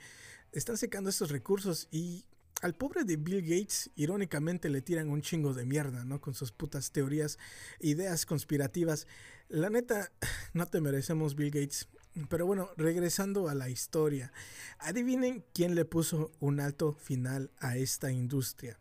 [0.51, 2.25] Están secando estos recursos y
[2.61, 6.21] al pobre de Bill Gates, irónicamente, le tiran un chingo de mierda, ¿no?
[6.21, 7.39] Con sus putas teorías,
[7.79, 9.07] ideas conspirativas.
[9.49, 10.11] La neta,
[10.53, 11.87] no te merecemos, Bill Gates.
[12.29, 14.33] Pero bueno, regresando a la historia.
[14.79, 18.77] Adivinen quién le puso un alto final a esta industria.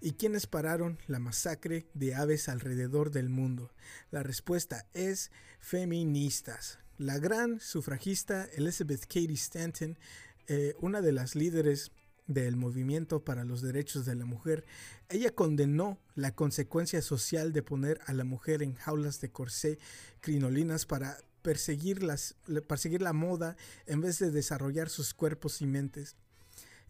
[0.00, 3.72] ¿Y quiénes pararon la masacre de aves alrededor del mundo?
[4.10, 6.78] La respuesta es feministas.
[6.98, 9.98] La gran sufragista Elizabeth Cady Stanton,
[10.46, 11.90] eh, una de las líderes
[12.28, 14.66] del movimiento para los derechos de la mujer,
[15.08, 19.78] ella condenó la consecuencia social de poner a la mujer en jaulas de corsé
[20.20, 22.36] crinolinas para perseguir, las,
[22.66, 26.16] perseguir la moda en vez de desarrollar sus cuerpos y mentes.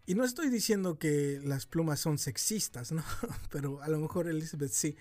[0.07, 3.05] Y no estoy diciendo que las plumas son sexistas, ¿no?
[3.51, 4.97] Pero a lo mejor Elizabeth sí.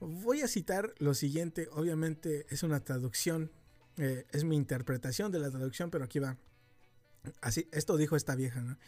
[0.00, 3.50] Voy a citar lo siguiente, obviamente es una traducción,
[3.96, 6.36] eh, es mi interpretación de la traducción, pero aquí va.
[7.40, 8.78] Así, esto dijo esta vieja, ¿no?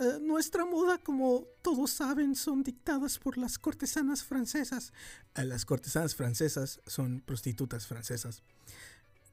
[0.00, 4.92] Eh, nuestra moda, como todos saben, son dictadas por las cortesanas francesas.
[5.34, 8.42] Eh, las cortesanas francesas son prostitutas francesas.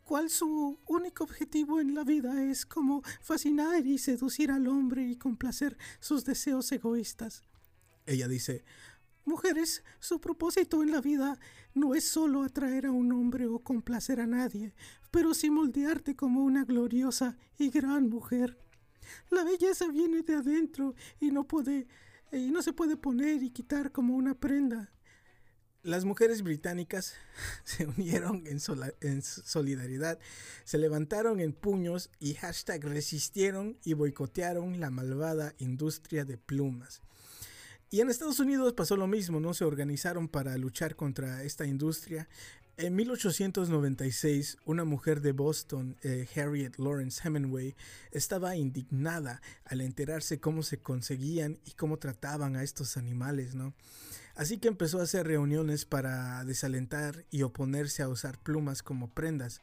[0.05, 5.15] ¿Cuál su único objetivo en la vida es como fascinar y seducir al hombre y
[5.15, 7.41] complacer sus deseos egoístas?
[8.05, 8.63] Ella dice,
[9.25, 11.39] Mujeres, su propósito en la vida
[11.73, 14.75] no es solo atraer a un hombre o complacer a nadie,
[15.09, 18.59] pero sí moldearte como una gloriosa y gran mujer.
[19.31, 21.87] La belleza viene de adentro y no puede
[22.31, 24.91] y no se puede poner y quitar como una prenda.
[25.85, 27.13] Las mujeres británicas
[27.63, 30.17] se unieron en, solidaridad,
[30.63, 37.03] se levantaron en puños y hashtag resistieron y boicotearon la malvada industria de plumas.
[37.91, 39.53] Y en Estados Unidos pasó lo mismo, ¿no?
[39.53, 42.27] Se organizaron para luchar contra esta industria.
[42.77, 47.75] En 1896, una mujer de Boston, eh, Harriet Lawrence Hemingway,
[48.11, 53.75] estaba indignada al enterarse cómo se conseguían y cómo trataban a estos animales, ¿no?
[54.35, 59.61] Así que empezó a hacer reuniones para desalentar y oponerse a usar plumas como prendas.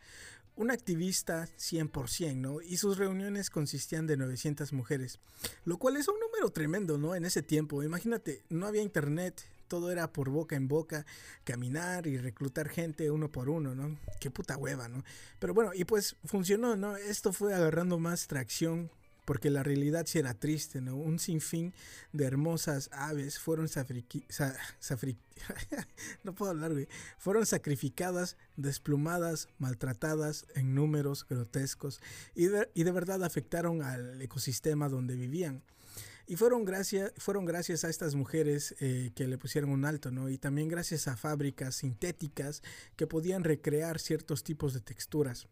[0.57, 2.61] Un activista 100%, ¿no?
[2.63, 5.19] Y sus reuniones consistían de 900 mujeres,
[5.65, 7.15] lo cual es un número tremendo, ¿no?
[7.15, 11.07] En ese tiempo, imagínate, no había internet, todo era por boca en boca,
[11.45, 13.99] caminar y reclutar gente uno por uno, ¿no?
[14.21, 15.05] Qué puta hueva, ¿no?
[15.39, 16.97] Pero bueno, y pues funcionó, ¿no?
[16.97, 18.91] Esto fue agarrando más tracción
[19.25, 20.97] porque la realidad sí era triste, ¿no?
[20.97, 21.73] Un sinfín
[22.13, 23.69] de hermosas aves fueron
[27.47, 32.01] sacrificadas, desplumadas, maltratadas en números grotescos
[32.35, 35.63] y y de verdad afectaron al ecosistema donde vivían.
[36.27, 40.29] Y fueron gracias, fueron gracias a estas mujeres eh, que le pusieron un alto, ¿no?
[40.29, 42.63] Y también gracias a fábricas sintéticas
[42.97, 45.49] que podían recrear ciertos tipos de texturas.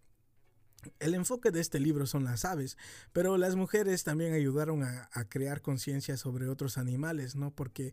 [0.99, 2.77] El enfoque de este libro son las aves,
[3.13, 7.51] pero las mujeres también ayudaron a, crear conciencia sobre otros animales, ¿no?
[7.51, 7.93] Porque,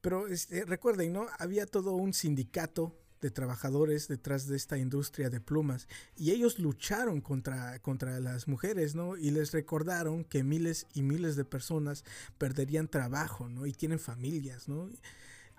[0.00, 1.26] pero este, recuerden, ¿no?
[1.38, 7.20] Había todo un sindicato de trabajadores detrás de esta industria de plumas y ellos lucharon
[7.20, 9.16] contra, contra las mujeres, ¿no?
[9.16, 12.04] Y les recordaron que miles y miles de personas
[12.38, 13.66] perderían trabajo, ¿no?
[13.66, 14.88] Y tienen familias, ¿no?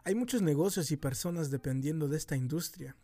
[0.04, 2.96] Hay muchos negocios y personas dependiendo de esta industria.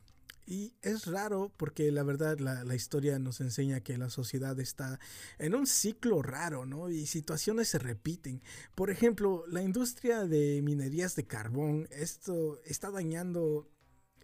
[0.48, 4.98] Y es raro porque la verdad la, la, historia nos enseña que la sociedad está
[5.39, 6.89] en un ciclo raro, ¿no?
[6.89, 8.41] Y situaciones se repiten.
[8.74, 13.70] Por ejemplo, la industria de minerías de carbón, esto está dañando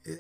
[0.06, 0.20] eh,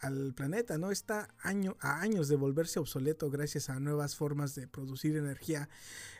[0.00, 0.92] al planeta, ¿no?
[0.92, 5.68] Está año, a años de volverse obsoleto gracias a nuevas formas de producir energía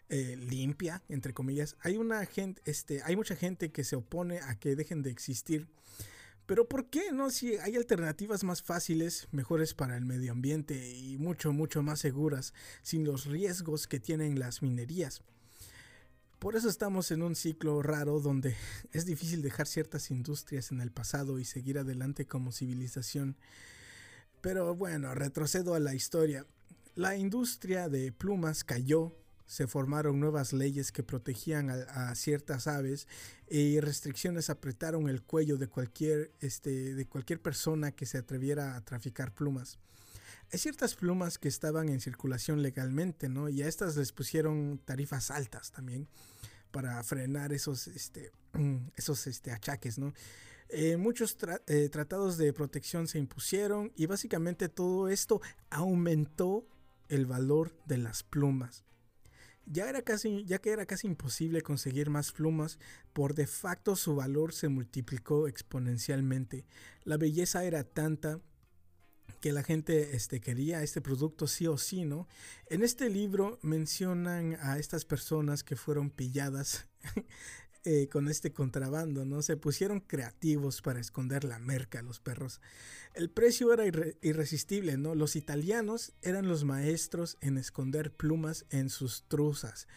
[0.09, 1.77] eh, limpia, entre comillas.
[1.81, 5.69] Hay una gente, este, hay mucha gente que se opone a que dejen de existir.
[6.49, 7.29] Pero ¿por qué no?
[7.29, 12.55] Si hay alternativas más fáciles, mejores para el medio ambiente y mucho, mucho más seguras,
[12.81, 15.21] sin los riesgos que tienen las minerías.
[16.39, 18.57] Por eso estamos en un ciclo raro donde
[18.93, 23.37] es difícil dejar ciertas industrias en el pasado y seguir adelante como civilización.
[24.41, 26.47] Pero bueno, retrocedo a la historia.
[26.95, 29.13] La industria de plumas cayó,
[29.49, 33.09] se formaron nuevas leyes que protegían a, ciertas aves
[33.49, 38.85] y restricciones apretaron el cuello de cualquier, este, de cualquier persona que se atreviera a
[38.85, 39.79] traficar plumas.
[40.53, 43.49] Hay ciertas plumas que estaban en circulación legalmente, ¿no?
[43.49, 46.09] Y a estas les pusieron tarifas altas también
[46.71, 48.31] para frenar esos, este,
[48.97, 50.13] esos este, achaques, ¿no?
[50.69, 55.41] Eh, muchos eh, tratados de protección se impusieron y básicamente todo esto
[55.71, 56.67] aumentó
[57.09, 58.85] el valor de las plumas.
[59.71, 62.79] Ya, era casi, ya que era casi imposible conseguir más plumas,
[63.13, 66.65] por de facto su valor se multiplicó exponencialmente.
[67.05, 68.41] La belleza era tanta
[69.41, 72.27] que la gente este, quería este producto sí o sí, ¿no?
[72.67, 76.89] En este libro mencionan a estas personas que fueron pilladas
[77.91, 79.41] eh, con este contrabando, ¿no?
[79.41, 82.61] Se pusieron creativos para esconder la merca, los perros.
[83.15, 83.85] El precio era
[84.21, 85.15] irresistible, ¿no?
[85.15, 89.89] Los italianos eran los maestros en esconder plumas en sus truzas.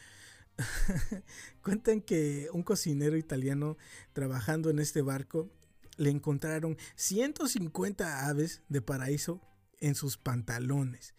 [1.63, 3.77] Cuentan que un cocinero italiano
[4.13, 5.51] trabajando en este barco
[5.97, 9.41] le encontraron 150 aves de paraíso
[9.81, 11.13] en sus pantalones.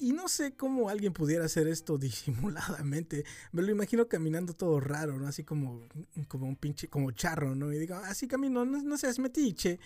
[0.00, 3.24] Y no sé cómo alguien pudiera hacer esto disimuladamente.
[3.52, 5.26] Me lo imagino caminando todo raro, ¿no?
[5.26, 5.86] Así como,
[6.26, 7.70] como un pinche, como charro, ¿no?
[7.70, 9.78] Y digo, así camino, no, no seas metiche.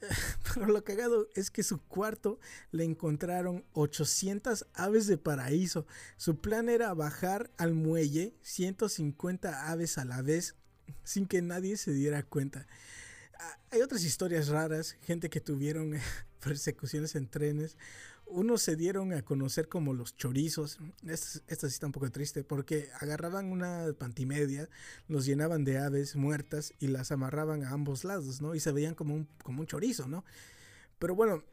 [0.54, 2.38] Pero lo cagado es que su cuarto
[2.70, 5.86] le encontraron 800 aves de paraíso.
[6.16, 10.54] Su plan era bajar al muelle 150 aves a la vez
[11.02, 12.68] sin que nadie se diera cuenta.
[13.40, 15.98] Ah, hay otras historias raras, gente que tuvieron
[16.40, 17.76] persecuciones en trenes.
[18.32, 20.78] Unos se dieron a conocer como los chorizos.
[21.06, 24.68] Esta, sí está un poco triste porque agarraban una pantimedia,
[25.08, 28.54] los llenaban de aves muertas y las amarraban a ambos lados, ¿no?
[28.54, 30.24] Y se veían como un, como un chorizo, ¿no?
[30.98, 31.44] Pero bueno,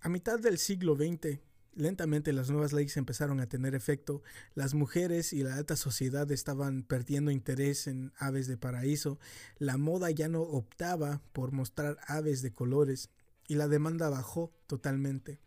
[0.00, 1.40] a mitad del siglo XX
[1.78, 4.20] Lentamente las nuevas leyes empezaron a tener efecto,
[4.56, 9.20] las mujeres y la alta sociedad estaban perdiendo interés en aves de paraíso,
[9.58, 13.10] la moda ya no optaba por mostrar aves de colores
[13.46, 15.38] y la demanda bajó totalmente.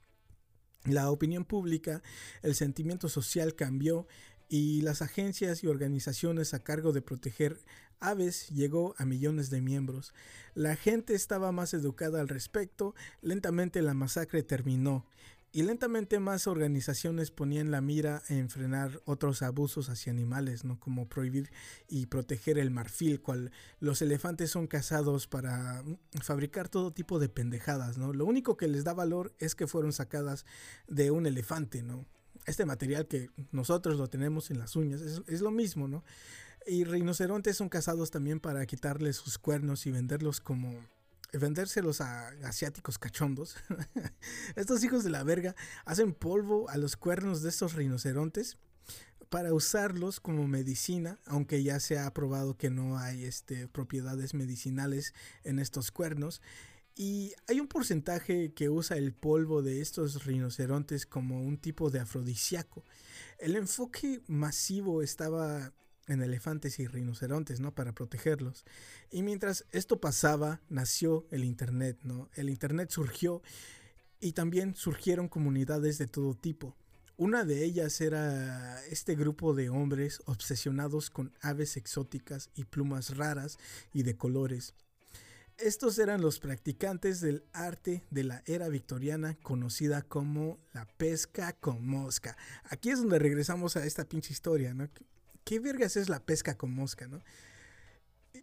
[0.85, 2.01] La opinión pública,
[2.41, 4.07] el sentimiento social cambió
[4.49, 7.59] y las agencias y organizaciones a cargo de proteger
[7.99, 10.13] aves llegó a millones de miembros.
[10.55, 15.05] La gente estaba más educada al respecto, lentamente la masacre terminó
[15.53, 20.79] y lentamente más organizaciones ponían la mira en frenar otros abusos hacia animales, ¿no?
[20.79, 21.51] Como prohibir
[21.89, 25.83] y proteger el marfil, cual los elefantes son cazados para
[26.21, 28.13] fabricar todo tipo de pendejadas, ¿no?
[28.13, 30.45] Lo único que les da valor es que fueron sacadas
[30.87, 32.05] de un elefante, ¿no?
[32.45, 36.05] Este material que nosotros lo tenemos en las uñas es, es lo mismo, ¿no?
[36.65, 40.79] Y rinocerontes son cazados también para quitarles sus cuernos y venderlos como
[41.33, 43.55] vendérselos a asiáticos cachondos.
[44.55, 45.55] estos hijos de la verga
[45.85, 48.57] hacen polvo a los cuernos de estos rinocerontes
[49.29, 55.13] para usarlos como medicina, aunque ya se ha probado que no hay este, propiedades medicinales
[55.45, 56.41] en estos cuernos.
[56.95, 62.01] Y hay un porcentaje que usa el polvo de estos rinocerontes como un tipo de
[62.01, 62.83] afrodisíaco.
[63.39, 65.71] El enfoque masivo estaba
[66.11, 67.73] en elefantes y rinocerontes, ¿no?
[67.73, 68.65] Para protegerlos.
[69.09, 72.29] Y mientras esto pasaba, nació el Internet, ¿no?
[72.35, 73.41] El Internet surgió
[74.19, 76.75] y también surgieron comunidades de todo tipo.
[77.17, 83.59] Una de ellas era este grupo de hombres obsesionados con aves exóticas y plumas raras
[83.93, 84.73] y de colores.
[85.57, 91.85] Estos eran los practicantes del arte de la era victoriana conocida como la pesca con
[91.85, 92.35] mosca.
[92.63, 94.89] Aquí es donde regresamos a esta pinche historia, ¿no?
[95.43, 97.21] ¿Qué vergas es la pesca con mosca, no?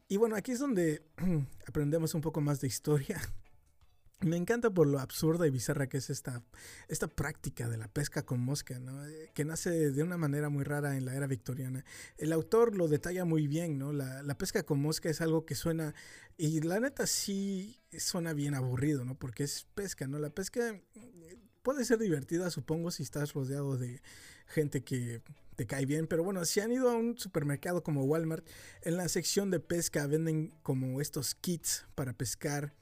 [0.09, 1.03] Y, bueno, aquí es donde
[1.67, 3.21] aprendemos un poco más de historia.
[4.21, 6.43] Me encanta por lo absurda y bizarra que es esta,
[6.89, 9.07] esta práctica de la pesca con mosca, ¿no?
[9.07, 11.85] Eh, que nace de una manera muy rara en la era victoriana.
[12.17, 13.93] El autor lo detalla muy bien, ¿no?
[13.93, 15.95] La, la pesca con mosca es algo que suena,
[16.37, 19.15] y la neta sí suena bien aburrido, ¿no?
[19.15, 20.19] Porque es pesca, ¿no?
[20.19, 24.03] La pesca eh, puede ser divertida, supongo, si estás rodeado de
[24.47, 25.23] gente que
[25.59, 28.47] te cae bien, pero bueno, si han ido a un supermercado como Walmart,
[28.83, 32.73] en la sección de pesca venden como estos kits para pescar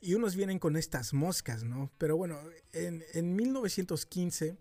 [0.00, 1.92] y unos vienen con estas moscas, ¿no?
[1.96, 2.40] Pero bueno,
[2.72, 4.56] en, en 1915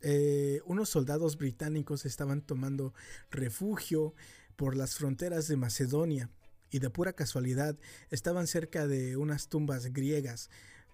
[0.00, 2.94] eh, unos soldados británicos estaban tomando
[3.30, 4.14] refugio
[4.56, 6.30] por las fronteras de Macedonia
[6.70, 7.76] y de pura casualidad
[8.08, 10.48] estaban cerca de unas tumbas griegas.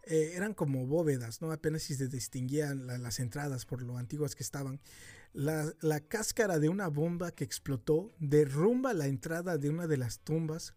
[0.08, 1.52] Eh, eran como bóvedas, ¿no?
[1.52, 4.80] Apenas si se distinguían la, las entradas por lo antiguas que estaban.
[5.32, 10.20] La, la cáscara de una bomba que explotó derrumba la entrada de una de las
[10.20, 10.74] tumbas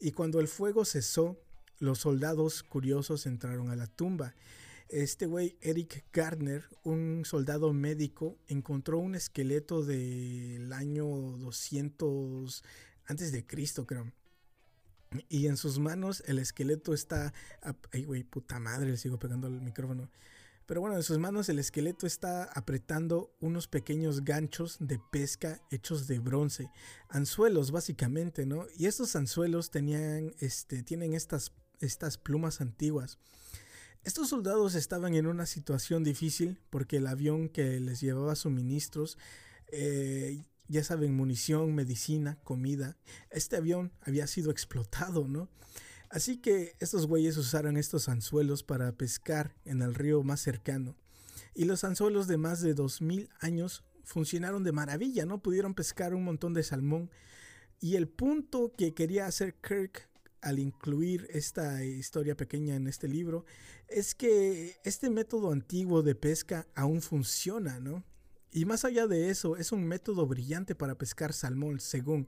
[0.00, 1.38] y cuando el fuego cesó,
[1.78, 4.34] los soldados curiosos entraron a la tumba.
[4.88, 12.64] Este güey, Eric Gardner, un soldado médico, encontró un esqueleto del año 200
[13.06, 14.10] antes de Cristo, creo.
[15.28, 17.34] Y en sus manos el esqueleto está...
[17.92, 20.08] Ay, güey, puta madre, le sigo pegando el micrófono.
[20.70, 26.06] Pero bueno, en sus manos el esqueleto está apretando unos pequeños ganchos de pesca hechos
[26.06, 26.70] de bronce.
[27.08, 28.66] Anzuelos, básicamente, ¿no?
[28.78, 31.50] Y estos anzuelos tenían, este, tienen estas,
[31.80, 33.18] estas plumas antiguas.
[34.04, 39.18] Estos soldados estaban en una situación difícil porque el avión que les llevaba suministros
[39.72, 42.96] eh, ya saben, munición, medicina, comida.
[43.32, 45.48] Este avión había sido explotado, ¿no?
[46.10, 50.96] Así que estos güeyes usaron estos anzuelos para pescar en el río más cercano.
[51.54, 55.40] Y los anzuelos de más de 2000 años funcionaron de maravilla, ¿no?
[55.40, 57.10] Pudieron pescar un montón de salmón.
[57.80, 60.08] Y el punto que quería hacer Kirk
[60.40, 63.44] al incluir esta historia pequeña en este libro
[63.88, 68.04] es que este método antiguo de pesca aún funciona, ¿no?
[68.52, 72.26] Y más allá de eso, es un método brillante para pescar salmón, según.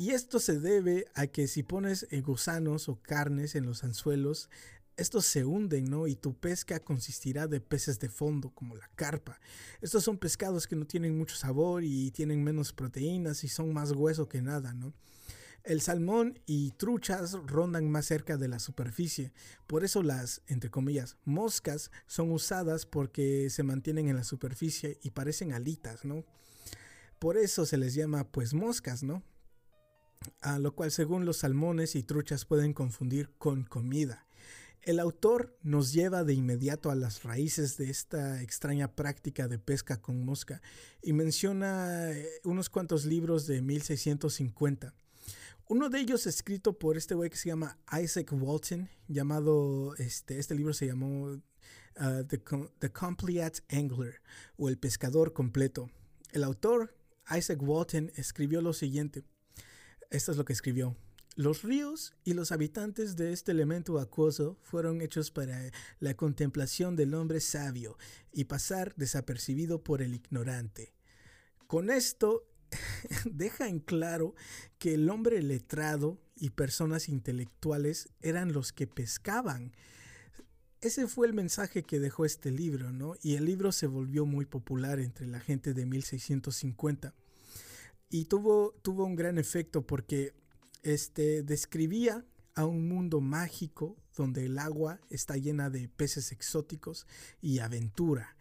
[0.00, 4.48] Y esto se debe a que si pones eh, gusanos o carnes en los anzuelos,
[4.96, 6.06] estos se hunden, ¿no?
[6.06, 9.38] Y tu pesca consistirá de peces de fondo, como la carpa.
[9.82, 13.92] Estos son pescados que no tienen mucho sabor y tienen menos proteínas y son más
[13.92, 14.94] hueso que nada, ¿no?
[15.64, 19.34] El salmón y truchas rondan más cerca de la superficie,
[19.66, 25.10] por eso las, entre comillas, moscas son usadas porque se mantienen en la superficie y
[25.10, 26.24] parecen alitas, ¿no?
[27.18, 29.22] Por eso se les llama pues moscas, ¿no?
[30.40, 34.26] A lo cual según los salmones y truchas pueden confundir con comida.
[34.82, 40.00] El autor nos lleva de inmediato a las raíces de esta extraña práctica de pesca
[40.00, 40.62] con mosca
[41.02, 44.94] y menciona eh, unos cuantos libros de 1650
[45.70, 50.56] uno de ellos escrito por este güey que se llama Isaac Walton, llamado, este, este
[50.56, 52.42] libro se llamó uh, The,
[52.80, 54.20] The Complete Angler
[54.56, 55.88] o El Pescador Completo.
[56.32, 56.96] El autor,
[57.30, 59.22] Isaac Walton, escribió lo siguiente.
[60.10, 60.96] Esto es lo que escribió.
[61.36, 67.14] Los ríos y los habitantes de este elemento acuoso fueron hechos para la contemplación del
[67.14, 67.96] hombre sabio
[68.32, 70.92] y pasar desapercibido por el ignorante.
[71.68, 72.48] Con esto
[73.24, 74.34] deja en claro
[74.78, 79.72] que el hombre letrado y personas intelectuales eran los que pescaban.
[80.80, 83.14] Ese fue el mensaje que dejó este libro, ¿no?
[83.22, 87.14] Y el libro se volvió muy popular entre la gente de 1650.
[88.10, 90.34] Y tuvo, tuvo un gran efecto porque
[90.82, 92.24] este, describía
[92.54, 97.06] a un mundo mágico donde el agua está llena de peces exóticos
[97.40, 98.36] y aventura.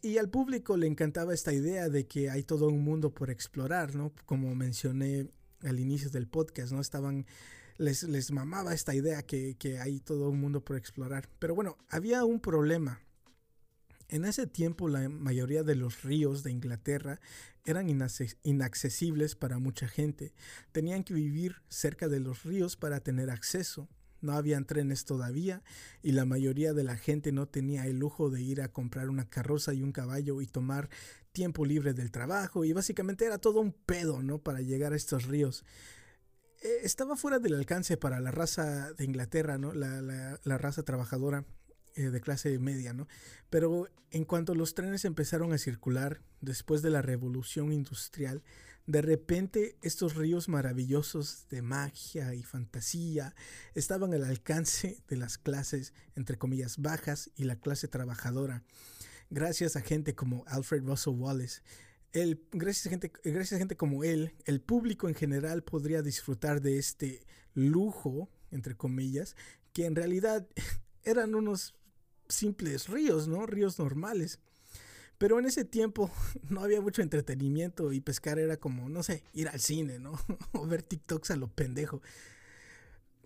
[0.00, 3.96] Y al público le encantaba esta idea de que hay todo un mundo por explorar,
[3.96, 4.12] ¿no?
[4.26, 5.28] Como mencioné
[5.62, 6.80] al inicio del podcast, ¿no?
[6.80, 7.26] Estaban,
[7.78, 11.28] les, les mamaba esta idea que, que hay todo un mundo por explorar.
[11.40, 13.00] Pero bueno, había un problema.
[14.08, 17.20] En ese tiempo la mayoría de los ríos de Inglaterra
[17.64, 20.32] eran inaccesibles para mucha gente.
[20.72, 23.88] Tenían que vivir cerca de los ríos para tener acceso.
[24.20, 25.62] no habían trenes todavía
[26.02, 29.28] y la mayoría de la gente no tenía el lujo de ir a comprar una
[29.28, 30.88] carroza y un caballo y tomar
[31.30, 34.42] tiempo libre del trabajo y básicamente era todo un pedo, ¿no?
[34.42, 35.64] Para llegar a estos ríos.
[36.62, 39.72] Eh, estaba fuera del alcance para la raza de Inglaterra, ¿no?
[39.72, 41.44] La raza trabajadora
[41.98, 43.08] eh, de clase media, ¿no?
[43.50, 48.44] Pero en cuanto los trenes empezaron a circular después de la revolución industrial,
[48.86, 53.34] de repente estos ríos maravillosos de magia y fantasía
[53.74, 58.62] estaban al alcance de las clases, entre comillas, bajas y la clase trabajadora,
[59.28, 61.62] gracias a gente como Alfred Russel Wallace.
[62.12, 66.62] El, gracias, a gente, gracias a gente como él, el público en general podría disfrutar
[66.62, 69.34] de este lujo, entre comillas,
[69.72, 70.46] que en realidad
[71.02, 71.74] eran unos
[72.28, 73.46] simples ríos, ¿no?
[73.46, 74.38] Ríos normales.
[75.18, 76.10] Pero en ese tiempo
[76.48, 80.12] no había mucho entretenimiento y pescar era como, no sé, ir al cine, ¿no?
[80.52, 82.00] o ver TikToks a lo pendejo.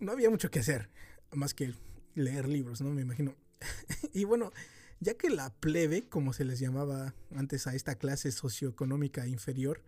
[0.00, 0.88] No había mucho que hacer,
[1.32, 1.74] más que
[2.14, 2.90] leer libros, ¿no?
[2.90, 3.34] Me imagino.
[4.12, 4.52] y bueno,
[5.00, 9.82] ya que la plebe, como se les llamaba antes a esta clase socioeconómica inferior,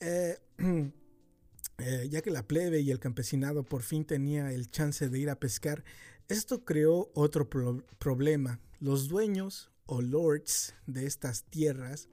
[0.00, 0.38] eh,
[1.78, 5.30] eh, ya que la plebe y el campesinado por fin tenía el chance de ir
[5.30, 5.84] a pescar,
[6.28, 8.60] esto creó otro pro- problema.
[8.80, 12.08] Los dueños o lords de estas tierras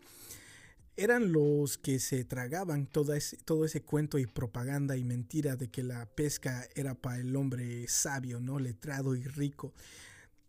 [0.97, 6.05] eran los que se tragaban todo ese cuento y propaganda y mentira de que la
[6.05, 8.59] pesca era para el hombre sabio, ¿no?
[8.59, 9.73] Letrado y rico.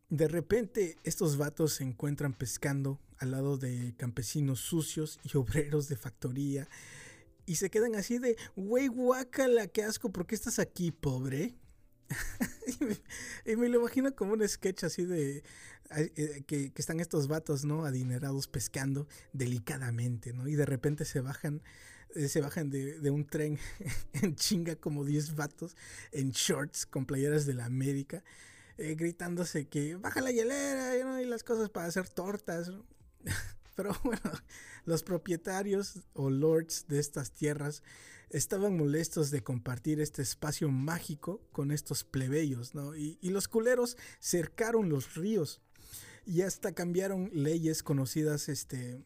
[0.09, 5.97] De repente estos vatos se encuentran pescando al lado de campesinos sucios y obreros de
[5.97, 6.69] factoría
[7.47, 11.57] y se quedan así de, güey, guácala, qué asco, ¿por qué estás aquí, pobre?
[13.47, 15.43] y, me, lo imagino como un sketch así de
[15.91, 17.85] eh, que, que están estos vatos, ¿no?
[17.85, 20.49] Adinerados pescando delicadamente, ¿no?
[20.49, 21.62] Y de repente se bajan,
[22.15, 23.59] eh, se bajan de, de un tren
[24.12, 25.77] en chinga como 10 vatos
[26.12, 28.23] en shorts con playeras de la América,
[28.78, 32.73] eh, gritándose que baja la hielera y las cosas para hacer tortas.
[33.77, 34.33] Pero bueno,
[34.87, 37.83] los propietarios o lords de estas tierras
[38.31, 42.97] estaban molestos de compartir este espacio mágico con estos plebeyos, ¿no?
[42.97, 45.61] Y, los culeros cercaron los ríos
[46.24, 49.01] y hasta cambiaron leyes conocidas este,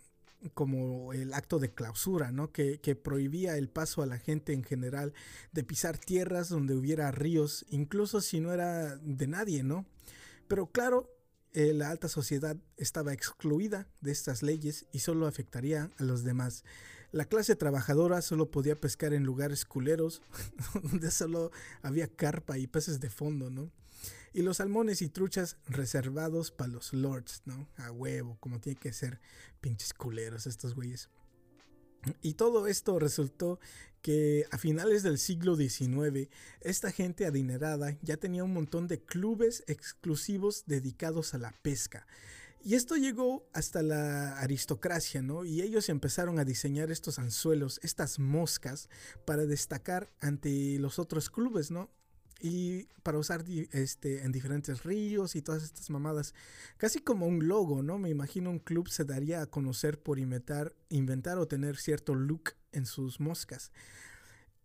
[0.55, 2.52] como el acto de clausura, ¿no?
[2.52, 5.12] Que, que prohibía el paso a la gente en general
[5.52, 9.86] de pisar tierras donde hubiera ríos, incluso si no era de nadie, ¿no?
[10.48, 11.09] Pero claro,
[11.52, 16.64] eh, la alta sociedad estaba excluida de estas leyes y solo afectaría a los demás.
[17.12, 20.23] La clase trabajadora solo podía pescar en lugares culeros,
[20.82, 21.51] donde solo
[21.82, 23.70] había carpa y peces de fondo, ¿no?
[24.32, 27.69] Y los salmones y truchas reservados para los lords, ¿no?
[27.77, 29.20] A huevo, como tiene que ser
[29.61, 31.11] pinches culeros estos güeyes.
[32.23, 33.59] Y todo esto resultó
[34.03, 36.28] que a finales del siglo XIX,
[36.61, 42.07] esta gente adinerada ya tenía un montón de clubes exclusivos dedicados a la pesca.
[42.62, 45.45] Y esto llegó hasta la aristocracia, ¿no?
[45.45, 48.91] Y ellos empezaron a diseñar estos anzuelos, estas moscas,
[49.24, 51.91] para destacar ante los otros clubes, ¿no?
[52.39, 56.35] Y para usar este, en diferentes ríos y todas estas mamadas.
[56.77, 57.99] Casi como un logo, ¿no?
[57.99, 62.55] Me imagino un club se daría a conocer por inventar, inventar o tener cierto look
[62.73, 63.73] en sus moscas.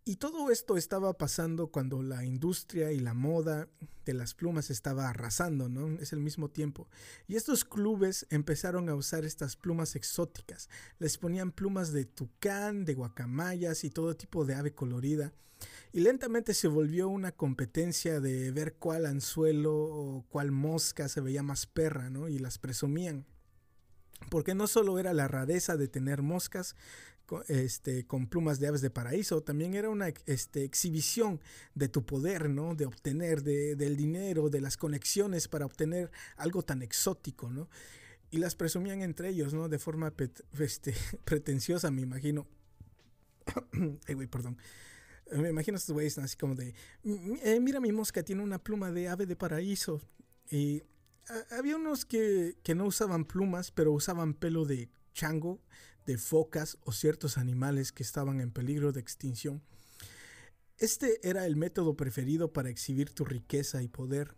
[0.07, 3.67] Y todo esto estaba pasando cuando la industria y la moda
[4.05, 5.99] de las plumas estaba arrasando, ¿no?
[5.99, 6.87] Es el mismo tiempo.
[7.27, 10.69] Y estos clubes empezaron a usar estas plumas exóticas.
[10.99, 15.33] Les ponían plumas de tucán, de guacamayas y todo tipo de ave colorida.
[15.91, 21.41] Y lentamente se volvió una competencia de ver cuál anzuelo o cuál mosca se veía
[21.41, 22.27] más perra, ¿no?
[22.29, 23.25] Y las presumían.
[24.29, 26.75] Porque no solo era la rareza de tener moscas
[27.47, 31.41] este, con plumas de aves de paraíso, también era una este, exhibición
[31.73, 32.75] de tu poder, ¿no?
[32.75, 37.69] De obtener, de- del dinero, de las conexiones para obtener algo tan exótico, ¿no?
[38.31, 39.69] Y las presumían entre ellos, ¿no?
[39.69, 40.13] De forma
[40.59, 40.93] este,
[41.23, 42.47] pretenciosa, me imagino.
[44.07, 44.57] Ay, güey, perdón.
[45.31, 48.91] Me imagino estos güeyes así como de, "M- eh, mira mi mosca, tiene una pluma
[48.91, 50.01] de ave de paraíso.
[50.51, 50.83] Y
[51.49, 55.59] había unos que, que no usaban plumas, pero usaban pelo de chango,
[56.05, 59.61] de focas o ciertos animales que estaban en peligro de extinción.
[60.77, 64.35] Este era el método preferido para exhibir tu riqueza y poder.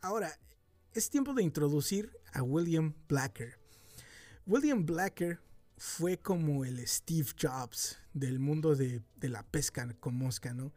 [0.00, 0.38] Ahora,
[0.92, 3.58] es tiempo de introducir a William Blacker.
[4.46, 5.40] William Blacker
[5.76, 10.72] fue como el Steve Jobs del mundo de, de la pesca con mosca, ¿no?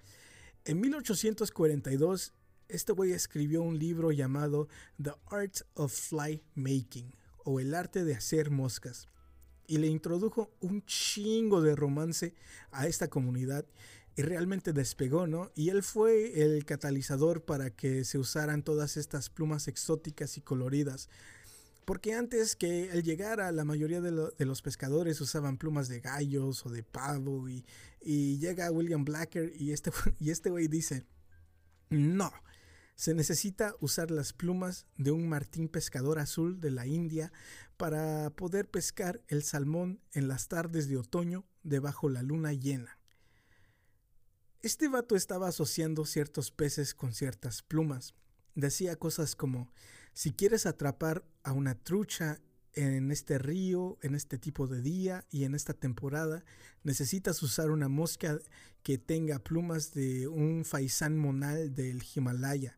[0.66, 2.34] En 1842,
[2.70, 4.70] este güey escribió un libro llamado
[5.02, 7.14] The Art of Fly Making,
[7.44, 9.10] o el arte de hacer moscas,
[9.68, 12.34] y le introdujo un chingo de romance
[12.72, 13.66] a esta comunidad
[14.16, 15.52] y realmente despegó, ¿no?
[15.56, 21.10] Y él fue el catalizador para que se usaran todas estas plumas exóticas y coloridas.
[21.86, 26.00] Porque antes que él llegara, la mayoría de, lo- de los pescadores usaban plumas de
[26.00, 27.50] gallos o de pavo.
[27.50, 27.66] Y,
[28.38, 31.06] llega William Blacker y este, y este güey dice,
[31.90, 32.32] no,
[32.96, 37.32] se necesita usar las plumas de un martín pescador azul de la India
[37.78, 43.00] para poder pescar el salmón en las tardes de otoño debajo la luna llena.
[44.62, 48.14] Este vato estaba asociando ciertos peces con ciertas plumas.
[48.56, 49.72] Decía cosas como,
[50.14, 52.40] si quieres atrapar a una trucha
[52.74, 56.44] en este río, en este tipo de día y en esta temporada,
[56.84, 58.40] necesitas usar una mosca
[58.82, 62.78] que tenga plumas de un faisán monal del Himalaya,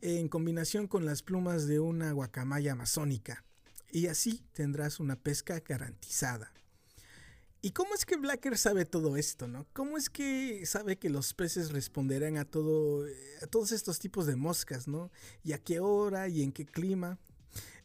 [0.00, 3.44] en combinación con las plumas de una guacamaya amazónica.
[3.90, 6.52] Y así tendrás una pesca garantizada.
[7.62, 9.66] ¿Y cómo es que Blacker sabe todo esto, no?
[9.72, 13.04] ¿Cómo es que sabe que los peces responderán a todo,
[13.42, 15.10] a todos estos tipos de moscas, no?
[15.42, 17.18] ¿Y a qué hora y en qué clima?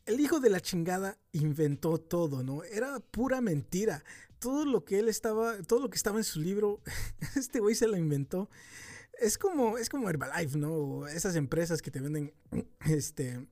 [0.06, 2.64] El hijo de la chingada inventó todo, ¿no?
[2.64, 4.04] Era pura mentira.
[4.40, 6.82] Todo lo que él estaba, todo lo que estaba en su libro,
[7.36, 8.50] este güey se lo inventó.
[9.20, 10.74] Es como, es como Herbalife, ¿no?
[10.74, 12.34] O esas empresas que te venden,
[12.86, 13.48] este,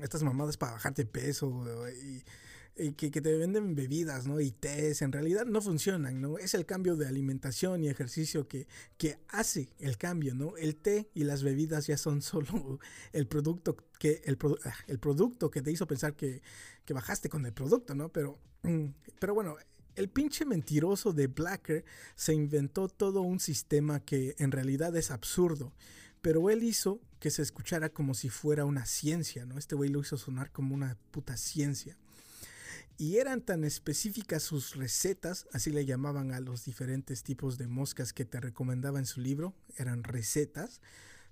[0.00, 2.22] estas mamadas para bajarte peso y,
[2.76, 4.40] que, que, te venden bebidas, ¿no?
[4.40, 6.36] Y tés, en realidad no funcionan, ¿no?
[6.36, 8.66] Es el cambio de alimentación y ejercicio que,
[8.98, 10.56] que hace el cambio, ¿no?
[10.58, 12.78] El té y las bebidas ya son solo
[13.12, 14.38] el producto que, el,
[14.88, 16.42] el producto que te hizo pensar que,
[16.84, 18.10] que bajaste con el producto, ¿no?
[18.10, 18.38] Pero,
[19.18, 19.56] pero bueno,
[19.94, 21.84] el pinche mentiroso de Blacker
[22.14, 25.72] se inventó todo un sistema que en realidad es absurdo,
[26.20, 29.56] pero él hizo que se escuchara como si fuera una ciencia, ¿no?
[29.56, 31.96] Este güey lo hizo sonar como una puta ciencia.
[32.98, 38.12] Y eran tan específicas sus recetas, así le llamaban a los diferentes tipos de moscas
[38.14, 40.80] que te recomendaba en su libro, eran recetas,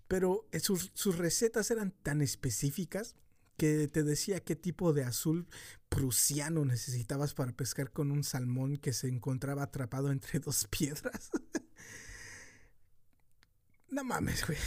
[0.07, 3.17] pero sus, sus recetas eran tan específicas
[3.57, 5.47] que te decía qué tipo de azul
[5.89, 11.31] prusiano necesitabas para pescar con un salmón que se encontraba atrapado entre dos piedras.
[13.89, 14.59] no mames, güey.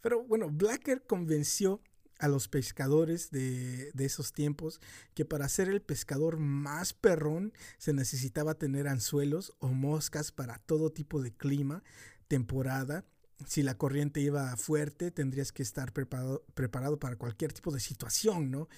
[0.00, 1.82] Pero bueno, Blacker convenció
[2.18, 4.80] a los pescadores de, de, esos tiempos
[5.14, 10.90] que para ser el pescador más perrón se necesitaba tener anzuelos o moscas para todo
[10.90, 11.82] tipo de clima,
[12.28, 13.04] temporada.
[13.46, 18.50] Si la corriente iba fuerte, tendrías que estar preparado, preparado para cualquier tipo de situación,
[18.50, 18.68] ¿no?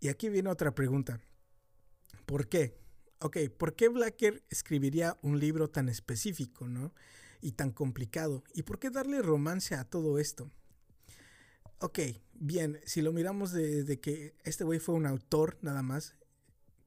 [0.00, 1.20] Y aquí viene otra pregunta.
[2.26, 2.78] ¿Por qué?
[3.20, 6.94] Ok, ¿por qué Blacker escribiría un libro tan específico, ¿no?
[7.40, 8.42] Y tan complicado.
[8.54, 10.50] ¿Y por qué darle romance a todo esto?
[11.84, 11.98] Ok,
[12.32, 16.14] bien, si lo miramos de, de que este güey fue un autor nada más,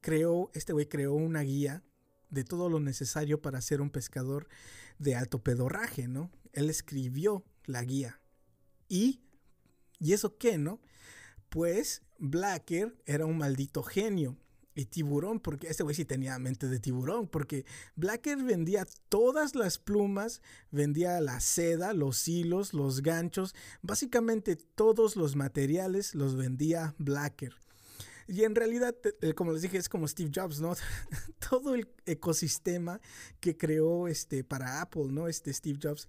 [0.00, 1.84] creó, este güey creó una guía
[2.30, 4.48] de todo lo necesario para ser un pescador
[4.98, 6.32] de alto pedorraje, ¿no?
[6.52, 8.20] Él escribió la guía.
[8.88, 9.20] ¿Y?
[10.00, 10.80] ¿Y eso qué, no?
[11.48, 14.36] Pues Blacker era un maldito genio.
[14.78, 19.80] Y tiburón, porque este güey sí tenía mente de tiburón, porque Blacker vendía todas las
[19.80, 20.40] plumas,
[20.70, 27.56] vendía la seda, los hilos, los ganchos, básicamente todos los materiales los vendía Blacker.
[28.28, 28.94] Y en realidad,
[29.34, 30.76] como les dije, es como Steve Jobs, ¿no?
[31.50, 33.00] Todo el ecosistema
[33.40, 35.26] que creó este, para Apple, ¿no?
[35.26, 36.06] Este Steve Jobs.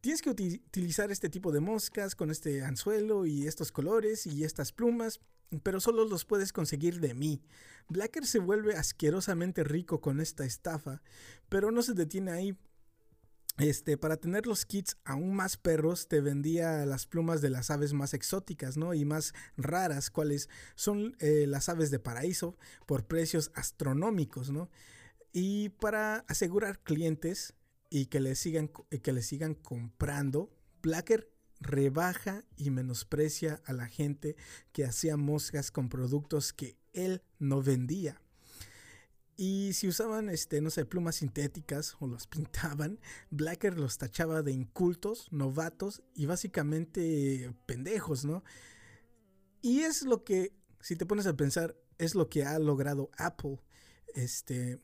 [0.00, 4.72] Tienes que utilizar este tipo de moscas con este anzuelo y estos colores y estas
[4.72, 5.20] plumas,
[5.62, 7.42] pero solo los puedes conseguir de mí.
[7.88, 11.02] Blacker se vuelve asquerosamente rico con esta estafa,
[11.48, 12.58] pero no se detiene ahí.
[13.58, 17.92] Este, para tener los kits aún más perros, te vendía las plumas de las aves
[17.92, 18.94] más exóticas, ¿no?
[18.94, 22.56] Y más raras, cuales son eh, las aves de paraíso,
[22.86, 24.70] por precios astronómicos, ¿no?
[25.32, 27.54] Y para asegurar clientes
[27.90, 28.70] y que le sigan,
[29.02, 31.28] que le sigan comprando, Blacker
[31.60, 34.36] rebaja y menosprecia a la gente
[34.72, 38.20] que hacía moscas con productos que él no vendía.
[39.36, 42.98] Y si usaban, este, no sé, plumas sintéticas o los pintaban,
[43.30, 48.42] Blacker los tachaba de incultos, novatos y básicamente pendejos, ¿no?
[49.62, 53.60] Y es lo que, si te pones a pensar, es lo que ha logrado Apple,
[54.14, 54.80] este,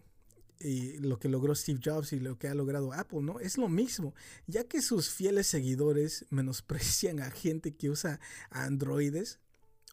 [0.64, 3.38] y lo que logró Steve Jobs y lo que ha logrado Apple, ¿no?
[3.38, 4.14] Es lo mismo,
[4.46, 8.18] ya que sus fieles seguidores menosprecian a gente que usa
[8.50, 9.38] androides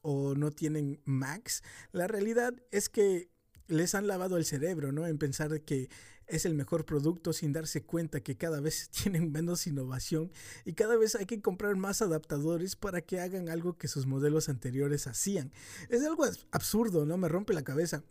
[0.02, 1.62] o no tienen Macs,
[1.92, 3.30] la realidad es que
[3.68, 5.08] les han lavado el cerebro, ¿no?
[5.08, 5.90] En pensar que
[6.28, 10.32] es el mejor producto sin darse cuenta que cada vez tienen menos innovación
[10.64, 14.48] y cada vez hay que comprar más adaptadores para que hagan algo que sus modelos
[14.48, 15.52] anteriores hacían.
[15.90, 17.18] Es algo absurdo, ¿no?
[17.18, 18.04] Me rompe la cabeza.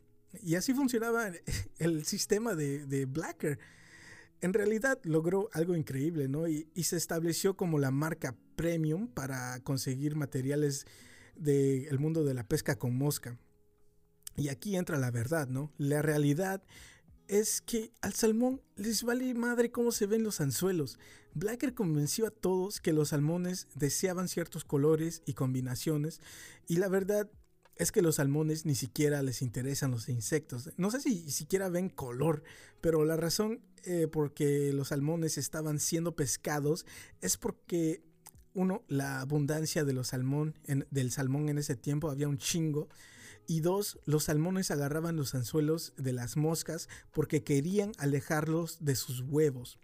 [0.43, 1.31] Y así funcionaba
[1.79, 3.59] el sistema de, de Blacker.
[4.41, 6.49] en realidad logró algo increíble, ¿no?
[6.49, 10.87] Y, y, se estableció como la marca premium para conseguir materiales
[11.37, 13.39] del mundo de la pesca con mosca.
[14.37, 15.73] Y aquí entra la verdad, ¿no?
[15.77, 16.63] La realidad
[17.31, 20.99] es que al salmón les vale madre cómo se ven los anzuelos.
[21.33, 26.21] Blacker convenció a todos que los salmones deseaban ciertos colores y combinaciones
[26.67, 27.31] y la verdad
[27.81, 30.71] es que los salmones ni siquiera les interesan los insectos.
[30.77, 32.43] No sé si siquiera ven color,
[32.83, 36.85] pero la razón eh, por que los salmones estaban siendo pescados
[37.23, 38.03] es porque
[38.53, 40.59] uno, la abundancia de los salmón,
[40.91, 42.91] del salmón en ese tiempo había un chingo.
[43.47, 49.23] Y dos, los salmones agarraban los anzuelos de las moscas porque querían alejarlos de sus
[49.23, 49.79] huevos.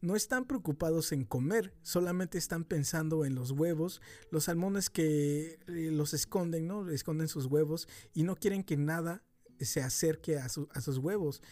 [0.00, 4.00] No están preocupados en comer, solamente están pensando en los huevos,
[4.30, 6.88] los salmones que eh, los esconden, ¿no?
[6.88, 9.24] Esconden sus huevos y no quieren que nada
[9.60, 11.42] se acerque a, a sus huevos.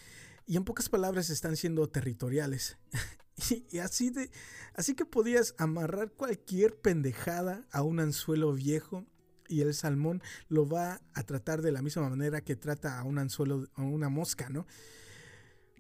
[0.47, 2.79] Y en pocas palabras están siendo territoriales.
[3.71, 4.31] Y, así de.
[4.75, 9.05] Así que podías amarrar cualquier pendejada a un anzuelo viejo.
[9.49, 13.19] Y el salmón lo va a tratar de la misma manera que trata a un
[13.19, 14.67] anzuelo, a una mosca, ¿no?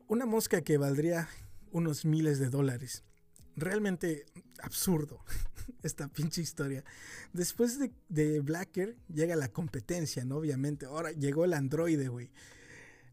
[0.06, 1.28] Una mosca que valdría
[1.76, 3.04] unos miles de dólares.
[3.54, 4.24] Realmente
[4.62, 5.20] absurdo
[5.82, 6.84] esta pinche historia.
[7.32, 7.78] Después
[8.08, 10.36] de, Blacker llega la competencia, ¿no?
[10.36, 10.86] Obviamente.
[10.86, 12.30] Ahora llegó el androide, güey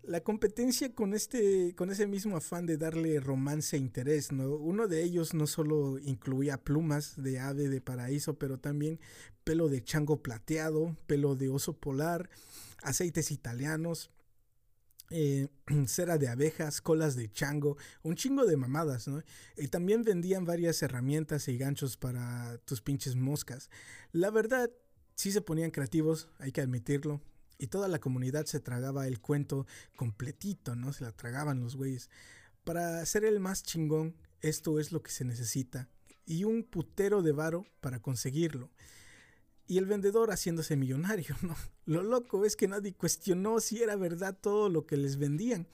[0.05, 4.53] la competencia con este con ese mismo afán de darle romance e interés, ¿no?
[4.57, 8.99] Uno de ellos no solo incluía plumas de ave de paraíso, pero también
[9.45, 12.29] pelo de chango plateado, pelo de oso polar,
[12.81, 14.11] aceites italianos,
[15.15, 15.47] eh,
[15.85, 19.21] cera de abejas, colas de chango, un chingo de mamadas, ¿no?
[19.55, 23.69] Y también vendían varias herramientas y ganchos para tus pinches moscas.
[24.11, 24.71] La verdad,
[25.13, 27.21] sí se ponían creativos, hay que admitirlo
[27.59, 30.93] y toda la comunidad se tragaba el cuento completito, ¿no?
[30.93, 32.09] Se la tragaban los güeyes.
[32.63, 35.89] Para ser el más chingón, esto es lo que se necesita.
[36.25, 38.71] Y un putero de varo para conseguirlo.
[39.67, 41.55] Y el vendedor haciéndose millonario, ¿no?
[41.85, 45.67] Lo loco es que nadie cuestionó si era verdad todo lo que les vendían.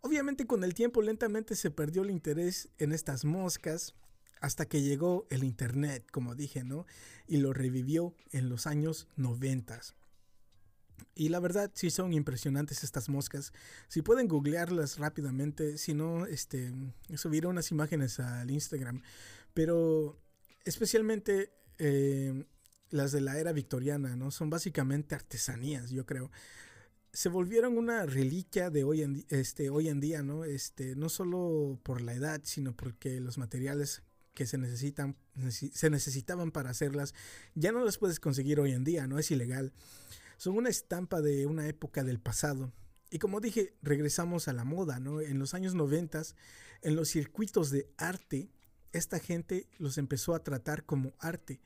[0.00, 3.94] Obviamente con el tiempo lentamente se perdió el interés en estas moscas
[4.40, 6.86] hasta que llegó el internet, como dije, ¿no?
[7.26, 9.96] Y lo revivió en los años noventas.
[11.14, 13.52] Y la verdad, sí son impresionantes estas moscas.
[13.88, 16.72] Si pueden googlearlas rápidamente, si no, este,
[17.14, 19.02] subiré unas imágenes al Instagram.
[19.54, 20.18] Pero
[20.64, 22.44] especialmente eh,
[22.90, 24.30] las de la era victoriana, ¿no?
[24.30, 26.30] Son básicamente artesanías, yo creo.
[27.12, 30.44] Se volvieron una reliquia de hoy en, este, hoy en día, ¿no?
[30.44, 34.02] Este, no solo por la edad, sino porque los materiales
[34.34, 35.16] que se necesitan,
[35.50, 37.14] se necesitaban para hacerlas,
[37.54, 39.18] ya no las puedes conseguir hoy en día, ¿no?
[39.18, 39.72] Es ilegal
[40.36, 42.72] son una estampa de una época del pasado.
[43.10, 45.20] Y como dije, regresamos a la moda, ¿no?
[45.20, 46.22] En los años 90,
[46.82, 48.50] en los circuitos de arte,
[48.92, 51.60] esta gente los empezó a tratar como arte.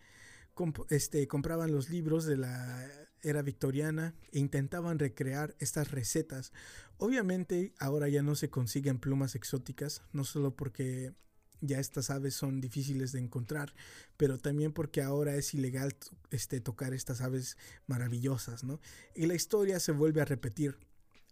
[0.91, 2.89] Este, compraban los libros de la
[3.23, 6.53] era victoriana e intentaban recrear estas recetas.
[6.97, 11.13] Obviamente ahora ya no se consiguen plumas exóticas, no solo porque
[11.61, 13.75] ya estas aves son difíciles de encontrar,
[14.17, 15.95] pero también porque ahora es ilegal
[16.31, 18.81] este, tocar estas aves maravillosas, ¿no?
[19.15, 20.79] Y la historia se vuelve a repetir.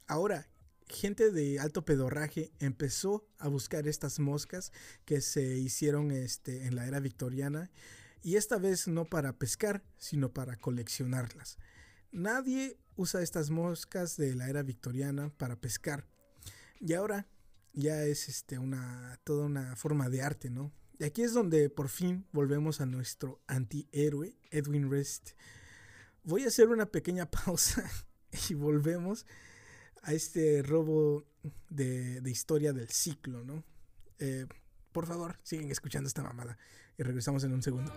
[0.07, 0.49] Ahora,
[0.87, 4.73] gente de alto pedorraje empezó a buscar estas moscas
[5.05, 7.71] que se hicieron este, en la era victoriana
[8.23, 11.59] y esta vez no para pescar, sino para coleccionarlas.
[12.11, 16.07] Nadie usa estas moscas de la era victoriana para pescar.
[16.81, 17.27] Y ahora
[17.73, 20.73] ya es este una toda una forma de arte, ¿no?
[20.99, 25.31] Y aquí es donde por fin volvemos a nuestro antihéroe, Edwin Rest.
[26.25, 27.89] Voy a hacer una pequeña pausa
[28.49, 29.27] y volvemos
[30.03, 31.25] a este robo
[31.69, 33.65] de, historia del ciclo, ¿no?
[34.19, 34.47] Eh,
[34.93, 36.59] por favor, siguen escuchando esta mamada
[36.99, 37.93] y regresamos en un segundo.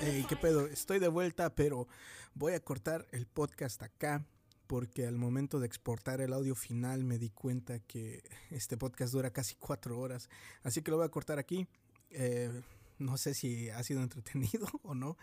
[0.00, 1.88] Hey, qué pedo, estoy de vuelta, pero
[2.34, 4.26] voy a cortar el podcast acá
[4.66, 9.30] porque al momento de exportar el audio final me di cuenta que este podcast dura
[9.30, 10.28] casi cuatro horas,
[10.62, 11.66] así que lo voy a cortar aquí.
[12.10, 12.50] Eh,
[12.98, 15.16] no sé si ha sido entretenido o no.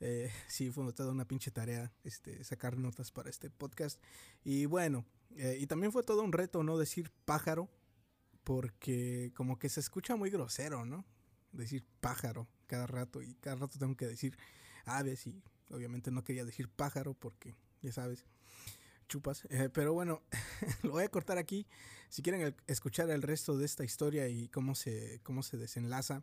[0.00, 4.00] Eh, sí, fue toda una pinche tarea este, sacar notas para este podcast.
[4.44, 5.04] Y bueno,
[5.36, 7.68] eh, y también fue todo un reto no decir pájaro,
[8.44, 11.04] porque como que se escucha muy grosero, ¿no?
[11.52, 14.38] Decir pájaro cada rato y cada rato tengo que decir
[14.84, 18.24] aves y obviamente no quería decir pájaro porque ya sabes,
[19.08, 19.44] chupas.
[19.50, 20.22] Eh, pero bueno,
[20.82, 21.66] lo voy a cortar aquí.
[22.08, 26.22] Si quieren escuchar el resto de esta historia y cómo se, cómo se desenlaza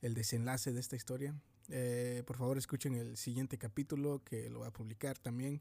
[0.00, 1.34] el desenlace de esta historia,
[1.70, 5.60] eh, por favor escuchen el siguiente capítulo que lo voy a publicar también.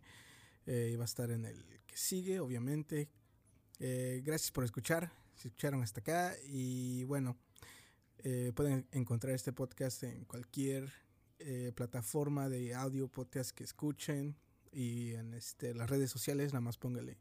[0.68, 3.10] Eh, va a estar en el que sigue, obviamente.
[3.80, 6.36] Eh, gracias por escuchar, si escucharon hasta acá.
[6.46, 7.38] Y bueno,
[8.20, 10.92] eh, pueden encontrar este podcast en cualquier
[11.40, 14.36] eh, plataforma de audio podcast que escuchen.
[14.72, 17.18] Y en este, las redes sociales, nada más póngale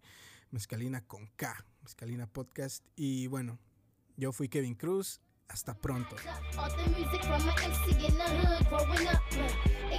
[0.50, 2.84] Mezcalina con K, Mezcalina Podcast.
[2.96, 3.58] Y bueno,
[4.16, 5.20] yo fui Kevin Cruz.
[5.48, 6.16] Hasta pronto.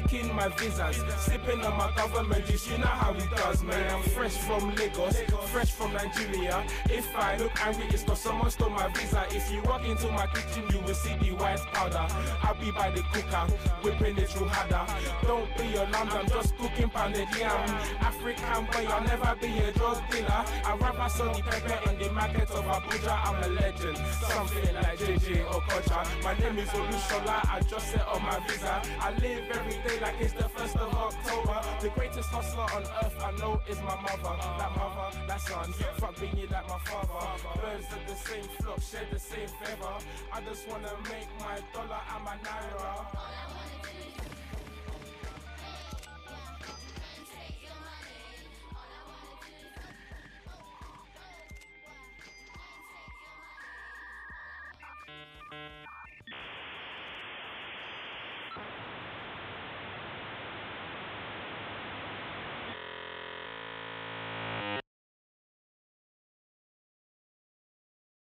[0.00, 2.70] making my visas, sipping on my government juice.
[2.70, 3.94] You know how it does, man.
[3.94, 5.20] I'm fresh from Lagos,
[5.50, 6.64] fresh from Nigeria.
[6.90, 9.26] If I look angry, it's cause someone stole my visa.
[9.30, 12.06] If you walk into my kitchen, you will see the white powder.
[12.42, 13.44] I'll be by the cooker,
[13.82, 14.84] whipping it through harder.
[15.26, 17.68] Don't be alarmed, I'm just cooking pounded yam.
[18.00, 20.44] African boy, I'll never be a drug dealer.
[20.64, 23.14] I rather my the pepper in the market of Abuja.
[23.26, 23.98] I'm a legend,
[24.28, 26.22] something like JJ Okocha.
[26.22, 28.82] My name is Olushola, I just set on my visa.
[29.00, 31.60] I live every day like it's the first of October.
[31.80, 34.36] The greatest hustler on earth I know is my mother.
[34.58, 37.60] That mother, that son, fuck being you like my father.
[37.60, 39.94] Birds of the same flock, share the same feather.
[40.32, 43.06] I just wanna make my dollar and my naira.